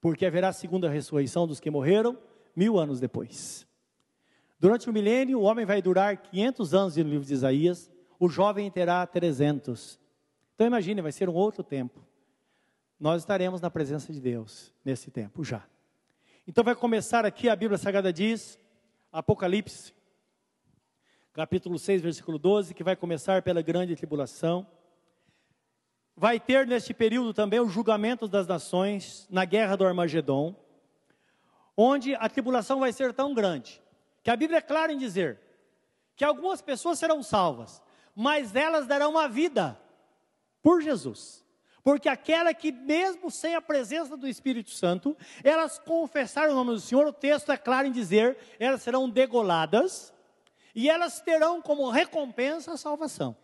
[0.00, 2.18] Porque haverá a segunda ressurreição dos que morreram
[2.54, 3.66] mil anos depois.
[4.58, 8.70] Durante o milênio, o homem vai durar 500 anos no livro de Isaías, o jovem
[8.70, 9.98] terá 300.
[10.54, 12.10] Então imagine, vai ser um outro tempo
[13.00, 15.66] nós estaremos na presença de Deus nesse tempo já.
[16.46, 18.58] Então vai começar aqui, a Bíblia Sagrada diz,
[19.10, 19.94] Apocalipse,
[21.32, 24.66] capítulo 6, versículo 12, que vai começar pela grande tribulação.
[26.14, 30.54] Vai ter neste período também o julgamento das nações na guerra do Armagedon,
[31.82, 33.80] onde a tribulação vai ser tão grande,
[34.22, 35.40] que a Bíblia é clara em dizer
[36.14, 37.82] que algumas pessoas serão salvas,
[38.14, 39.80] mas elas darão a vida
[40.60, 41.42] por Jesus.
[41.82, 46.80] Porque aquela que, mesmo sem a presença do Espírito Santo, elas confessaram o nome do
[46.80, 50.12] Senhor, o texto é claro em dizer, elas serão degoladas
[50.74, 53.34] e elas terão como recompensa a salvação.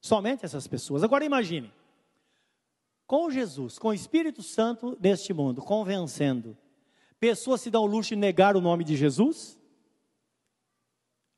[0.00, 1.04] Somente essas pessoas.
[1.04, 1.72] Agora imagine,
[3.06, 6.58] com Jesus, com o Espírito Santo neste mundo, convencendo,
[7.18, 9.58] pessoas se dão o luxo de negar o nome de Jesus?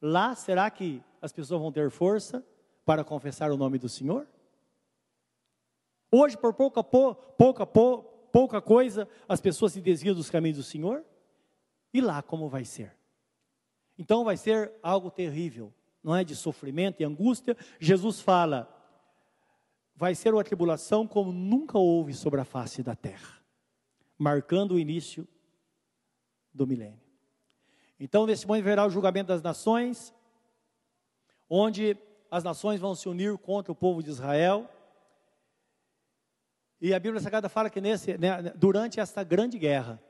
[0.01, 2.45] Lá, será que as pessoas vão ter força
[2.85, 4.27] para confessar o nome do Senhor?
[6.11, 11.05] Hoje, por pouca, pouca, pouca coisa, as pessoas se desviam dos caminhos do Senhor.
[11.93, 12.97] E lá como vai ser?
[13.99, 15.73] Então vai ser algo terrível,
[16.03, 16.23] não é?
[16.23, 17.57] De sofrimento e angústia.
[17.81, 18.73] Jesus fala:
[19.95, 23.43] vai ser uma tribulação como nunca houve sobre a face da terra,
[24.17, 25.27] marcando o início
[26.59, 27.01] do milênio.
[27.99, 30.15] Então, nesse momento, haverá o julgamento das nações,
[31.49, 31.97] onde
[32.31, 34.69] as nações vão se unir contra o povo de Israel
[36.81, 40.01] e a Bíblia Sagrada fala que nesse, né, durante esta grande guerra,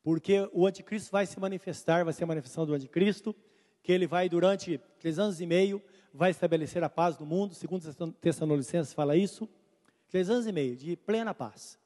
[0.00, 3.34] porque o anticristo vai se manifestar, vai ser a manifestação do anticristo,
[3.82, 5.82] que ele vai durante três anos e meio,
[6.14, 9.48] vai estabelecer a paz no mundo, segundo Tessalonicenses fala isso,
[10.08, 11.76] três anos e meio de plena paz.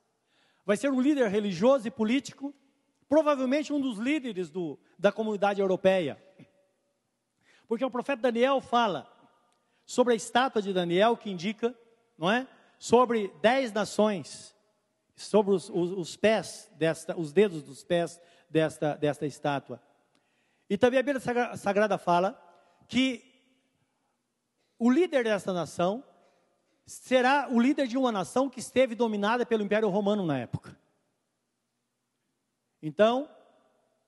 [0.66, 2.54] Vai ser um líder religioso e político,
[3.11, 6.16] provavelmente um dos líderes do, da comunidade europeia.
[7.66, 9.11] Porque o profeta Daniel fala
[9.84, 11.76] sobre a estátua de Daniel, que indica,
[12.16, 12.46] não é?
[12.78, 14.54] sobre dez nações,
[15.16, 19.82] sobre os, os, os, pés, desta, os dedos dos pés desta, desta estátua.
[20.68, 22.40] E também a Bíblia Sagrada fala
[22.86, 23.24] que
[24.78, 26.04] o líder desta nação
[26.86, 30.78] será o líder de uma nação que esteve dominada pelo Império Romano na época.
[32.82, 33.28] Então,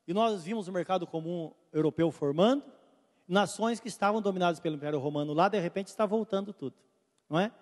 [0.06, 2.64] e nós vimos o mercado comum europeu formando,
[3.28, 6.76] nações que estavam dominadas pelo Império Romano lá, de repente está voltando tudo,
[7.28, 7.52] não é?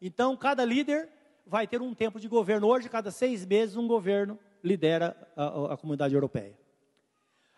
[0.00, 1.08] Então, cada líder
[1.46, 2.66] vai ter um tempo de governo.
[2.66, 6.58] Hoje, cada seis meses, um governo lidera a, a comunidade europeia.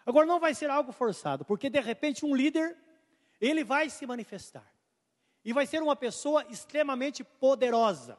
[0.04, 2.76] Agora, não vai ser algo forçado, porque de repente um líder,
[3.40, 4.70] ele vai se manifestar.
[5.46, 8.18] e vai ser uma pessoa extremamente poderosa.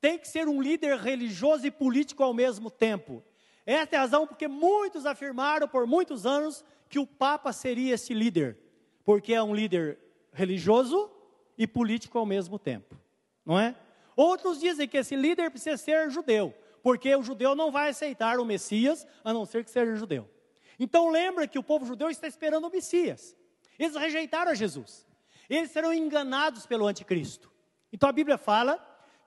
[0.00, 3.20] Tem que ser um líder religioso e político ao mesmo tempo.
[3.66, 8.14] Esta é a razão porque muitos afirmaram por muitos anos que o Papa seria esse
[8.14, 8.56] líder,
[9.04, 9.98] porque é um líder
[10.32, 11.10] religioso
[11.58, 12.96] e político ao mesmo tempo,
[13.44, 13.74] não é?
[14.14, 18.44] Outros dizem que esse líder precisa ser judeu, porque o judeu não vai aceitar o
[18.44, 20.30] Messias a não ser que seja judeu.
[20.78, 23.36] Então lembra que o povo judeu está esperando o Messias.
[23.78, 25.06] Eles rejeitaram Jesus.
[25.50, 27.50] Eles serão enganados pelo anticristo.
[27.92, 28.78] Então a Bíblia fala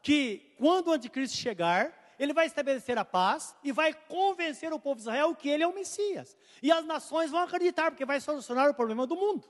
[0.01, 4.95] que quando o anticristo chegar, ele vai estabelecer a paz e vai convencer o povo
[4.95, 6.37] de Israel que ele é o Messias.
[6.61, 9.47] E as nações vão acreditar, porque vai solucionar o problema do mundo.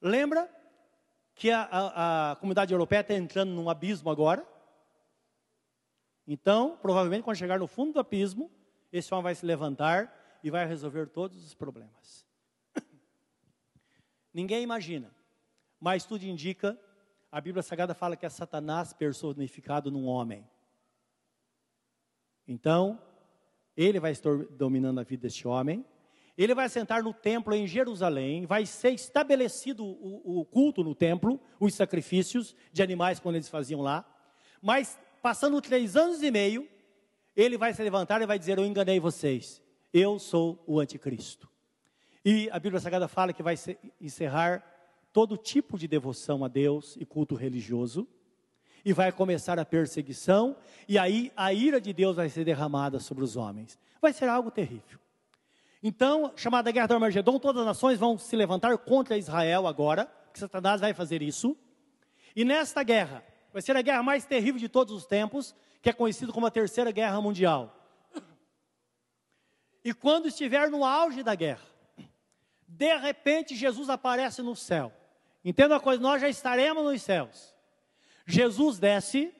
[0.00, 0.48] Lembra
[1.34, 4.46] que a, a, a comunidade europeia está entrando num abismo agora?
[6.26, 8.50] Então, provavelmente, quando chegar no fundo do abismo,
[8.92, 12.26] esse homem vai se levantar e vai resolver todos os problemas.
[14.34, 15.10] Ninguém imagina,
[15.80, 16.78] mas tudo indica,
[17.32, 20.46] a Bíblia Sagrada fala que é Satanás personificado num homem.
[22.46, 23.00] Então,
[23.76, 25.84] ele vai estar dominando a vida deste homem.
[26.36, 31.40] Ele vai sentar no templo em Jerusalém, vai ser estabelecido o, o culto no templo,
[31.58, 34.04] os sacrifícios de animais quando eles faziam lá.
[34.60, 36.68] Mas, passando três anos e meio,
[37.34, 41.48] ele vai se levantar e vai dizer: Eu enganei vocês, eu sou o anticristo.
[42.24, 43.54] E a Bíblia Sagrada fala que vai
[44.00, 44.64] encerrar
[45.12, 48.06] todo tipo de devoção a Deus e culto religioso
[48.86, 50.56] e vai começar a perseguição,
[50.86, 53.76] e aí a ira de Deus vai ser derramada sobre os homens.
[54.00, 55.00] Vai ser algo terrível.
[55.82, 60.38] Então, chamada Guerra do Armagedon, todas as nações vão se levantar contra Israel agora, que
[60.38, 61.56] Satanás vai fazer isso.
[62.36, 65.92] E nesta guerra, vai ser a guerra mais terrível de todos os tempos, que é
[65.92, 67.76] conhecida como a Terceira Guerra Mundial.
[69.84, 71.66] E quando estiver no auge da guerra,
[72.68, 74.92] de repente Jesus aparece no céu.
[75.44, 77.55] Entenda uma coisa, nós já estaremos nos céus.
[78.26, 79.32] Jesus desce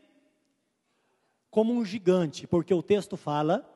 [1.50, 3.68] como um gigante, porque o texto fala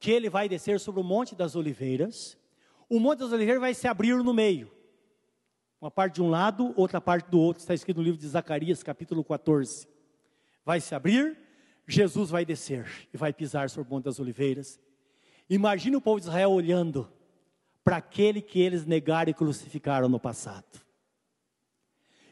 [0.00, 2.38] que ele vai descer sobre o Monte das Oliveiras.
[2.88, 4.70] O Monte das Oliveiras vai se abrir no meio.
[5.80, 7.60] Uma parte de um lado, outra parte do outro.
[7.60, 9.86] Está escrito no livro de Zacarias, capítulo 14.
[10.64, 11.36] Vai se abrir,
[11.86, 14.80] Jesus vai descer e vai pisar sobre o Monte das Oliveiras.
[15.50, 17.10] Imagina o povo de Israel olhando
[17.82, 20.87] para aquele que eles negaram e crucificaram no passado.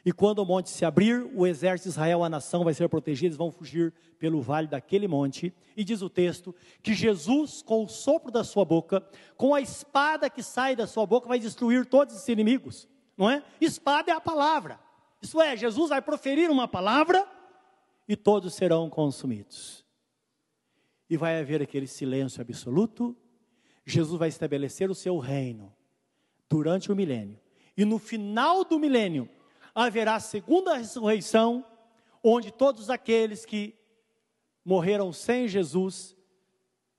[0.07, 3.25] E quando o monte se abrir, o exército de Israel, a nação, vai ser protegido,
[3.25, 5.53] eles vão fugir pelo vale daquele monte.
[5.75, 9.05] E diz o texto que Jesus, com o sopro da sua boca,
[9.35, 12.87] com a espada que sai da sua boca, vai destruir todos os inimigos.
[13.17, 13.43] Não é?
[13.59, 14.79] Espada é a palavra.
[15.21, 17.27] Isso é, Jesus vai proferir uma palavra
[18.07, 19.85] e todos serão consumidos.
[21.09, 23.13] E vai haver aquele silêncio absoluto.
[23.85, 25.75] Jesus vai estabelecer o seu reino
[26.47, 27.37] durante o milênio.
[27.75, 29.29] E no final do milênio,
[29.77, 31.63] haverá segunda ressurreição,
[32.23, 33.75] onde todos aqueles que
[34.65, 36.15] morreram sem Jesus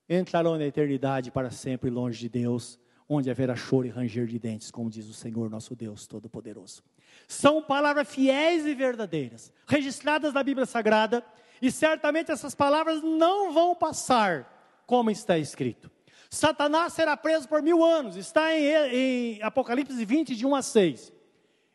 [0.08, 4.70] entrarão na eternidade para sempre longe de Deus, onde haverá choro e ranger de dentes,
[4.70, 6.84] como diz o Senhor nosso Deus Todo-Poderoso.
[7.26, 11.24] São palavras fiéis e verdadeiras, registradas na Bíblia Sagrada,
[11.60, 15.90] e certamente essas palavras não vão passar, como está escrito.
[16.30, 18.64] Satanás será preso por mil anos, está em,
[18.94, 21.17] em Apocalipse 20, de 1 a 6.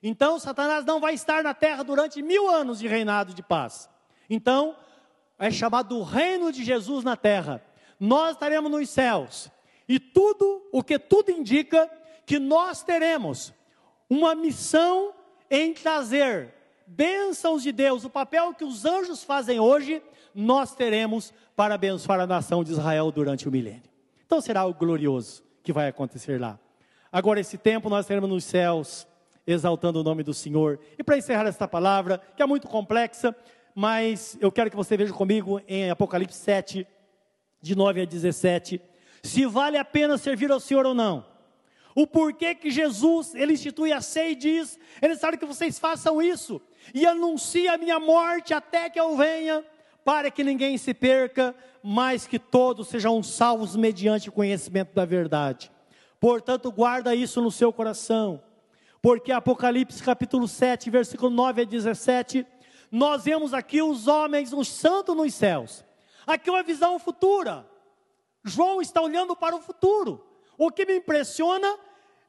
[0.05, 3.89] Então, Satanás não vai estar na terra durante mil anos de reinado de paz.
[4.29, 4.75] Então,
[5.39, 7.63] é chamado o reino de Jesus na terra.
[7.97, 9.49] Nós estaremos nos céus.
[9.87, 11.89] E tudo, o que tudo indica,
[12.25, 13.53] que nós teremos
[14.09, 15.13] uma missão
[15.49, 16.53] em trazer
[16.85, 20.03] bênçãos de Deus, o papel que os anjos fazem hoje,
[20.35, 23.83] nós teremos para abençoar a nação de Israel durante o milênio.
[24.25, 26.59] Então será algo glorioso que vai acontecer lá.
[27.11, 29.07] Agora, esse tempo nós teremos nos céus
[29.45, 30.79] exaltando o nome do Senhor.
[30.97, 33.35] E para encerrar esta palavra, que é muito complexa,
[33.75, 36.87] mas eu quero que você veja comigo em Apocalipse 7,
[37.61, 38.81] de 9 a 17,
[39.21, 41.25] se vale a pena servir ao Senhor ou não.
[41.95, 46.21] O porquê que Jesus, ele institui a ceia e diz, ele sabe que vocês façam
[46.21, 46.61] isso,
[46.93, 49.63] e anuncie a minha morte até que eu venha,
[50.03, 55.71] para que ninguém se perca, mas que todos sejam salvos mediante o conhecimento da verdade.
[56.19, 58.41] Portanto, guarda isso no seu coração
[59.03, 62.47] porque Apocalipse capítulo 7, versículo 9 a 17,
[62.89, 65.83] nós vemos aqui os homens, os santos nos céus.
[66.25, 67.69] Aqui é uma visão futura.
[68.45, 70.25] João está olhando para o futuro.
[70.57, 71.77] O que me impressiona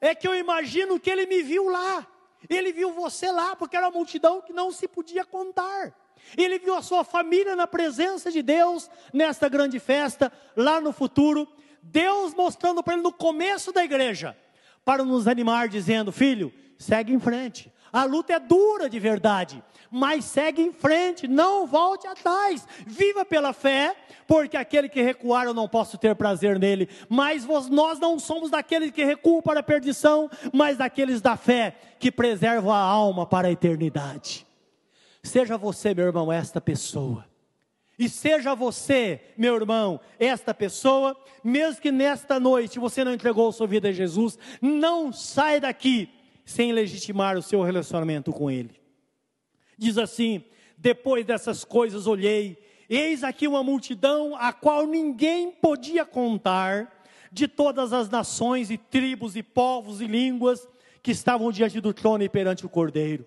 [0.01, 2.05] é que eu imagino que ele me viu lá.
[2.49, 5.95] Ele viu você lá, porque era uma multidão que não se podia contar.
[6.35, 11.47] Ele viu a sua família na presença de Deus nesta grande festa, lá no futuro.
[11.81, 14.37] Deus mostrando para ele no começo da igreja,
[14.83, 17.71] para nos animar, dizendo: Filho, segue em frente.
[17.95, 22.67] A luta é dura de verdade, mas segue em frente, não volte atrás.
[22.85, 23.95] Viva pela fé,
[24.27, 26.89] porque aquele que recuar eu não posso ter prazer nele.
[27.07, 32.11] Mas nós não somos daqueles que recuam para a perdição, mas daqueles da fé que
[32.11, 34.45] preservam a alma para a eternidade.
[35.23, 37.25] Seja você, meu irmão, esta pessoa.
[37.97, 43.67] E seja você, meu irmão, esta pessoa, mesmo que nesta noite você não entregou sua
[43.67, 46.09] vida a Jesus, não sai daqui
[46.45, 48.79] sem legitimar o seu relacionamento com Ele.
[49.77, 50.43] Diz assim:
[50.77, 52.57] depois dessas coisas olhei,
[52.89, 56.91] eis aqui uma multidão a qual ninguém podia contar,
[57.31, 60.65] de todas as nações e tribos e povos e línguas
[61.03, 63.25] que estavam diante do trono e perante o Cordeiro,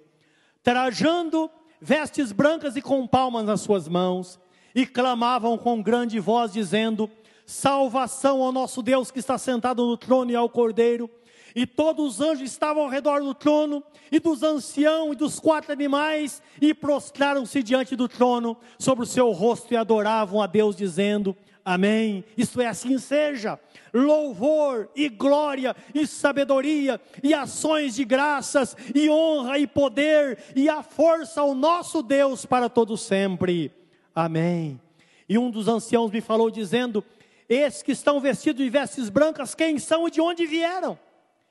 [0.63, 4.41] trajando vestes brancas e com palmas nas suas mãos,
[4.75, 7.11] e clamavam com grande voz, dizendo:
[7.45, 11.11] Salvação ao nosso Deus que está sentado no trono e ao Cordeiro.
[11.55, 15.73] E todos os anjos estavam ao redor do trono, e dos anciãos e dos quatro
[15.73, 21.37] animais, e prostraram-se diante do trono, sobre o seu rosto, e adoravam a Deus, dizendo:
[21.69, 22.25] Amém.
[22.35, 23.61] Isto é, assim seja.
[23.93, 30.83] Louvor e glória e sabedoria e ações de graças e honra e poder e a
[30.83, 33.71] força ao nosso Deus para todo sempre.
[34.15, 34.81] Amém.
[35.29, 37.05] E um dos anciãos me falou dizendo:
[37.47, 40.99] Esses que estão vestidos de vestes brancas, quem são e de onde vieram?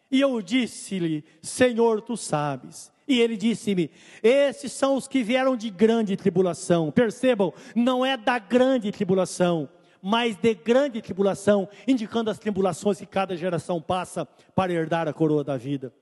[0.09, 2.91] E eu disse-lhe: Senhor, tu sabes.
[3.07, 3.89] E ele disse-me:
[4.21, 6.91] Esses são os que vieram de grande tribulação.
[6.91, 9.69] Percebam, não é da grande tribulação,
[10.01, 15.43] mas de grande tribulação, indicando as tribulações que cada geração passa para herdar a coroa
[15.43, 15.93] da vida.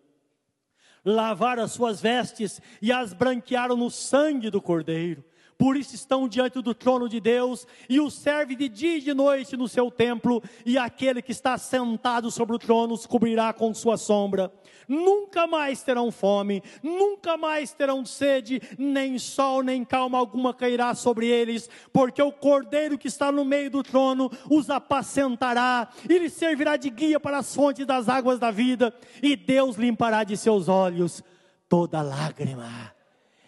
[1.03, 5.23] Lavaram as suas vestes e as branquearam no sangue do Cordeiro
[5.57, 9.13] por isso estão diante do trono de Deus, e o serve de dia e de
[9.13, 13.73] noite no seu templo, e aquele que está sentado sobre o trono os cobrirá com
[13.73, 14.51] sua sombra.
[14.87, 21.27] Nunca mais terão fome, nunca mais terão sede, nem sol, nem calma alguma cairá sobre
[21.27, 26.77] eles, porque o cordeiro que está no meio do trono os apacentará, e lhes servirá
[26.77, 28.93] de guia para as fontes das águas da vida,
[29.23, 31.23] e Deus limpará de seus olhos
[31.67, 32.94] toda lágrima.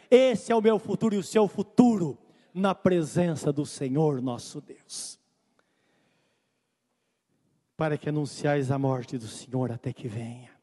[0.10, 2.18] Esse é o meu futuro e o seu futuro
[2.54, 5.20] na presença do Senhor nosso Deus.
[7.76, 10.57] Para que anunciais a morte do Senhor até que venha.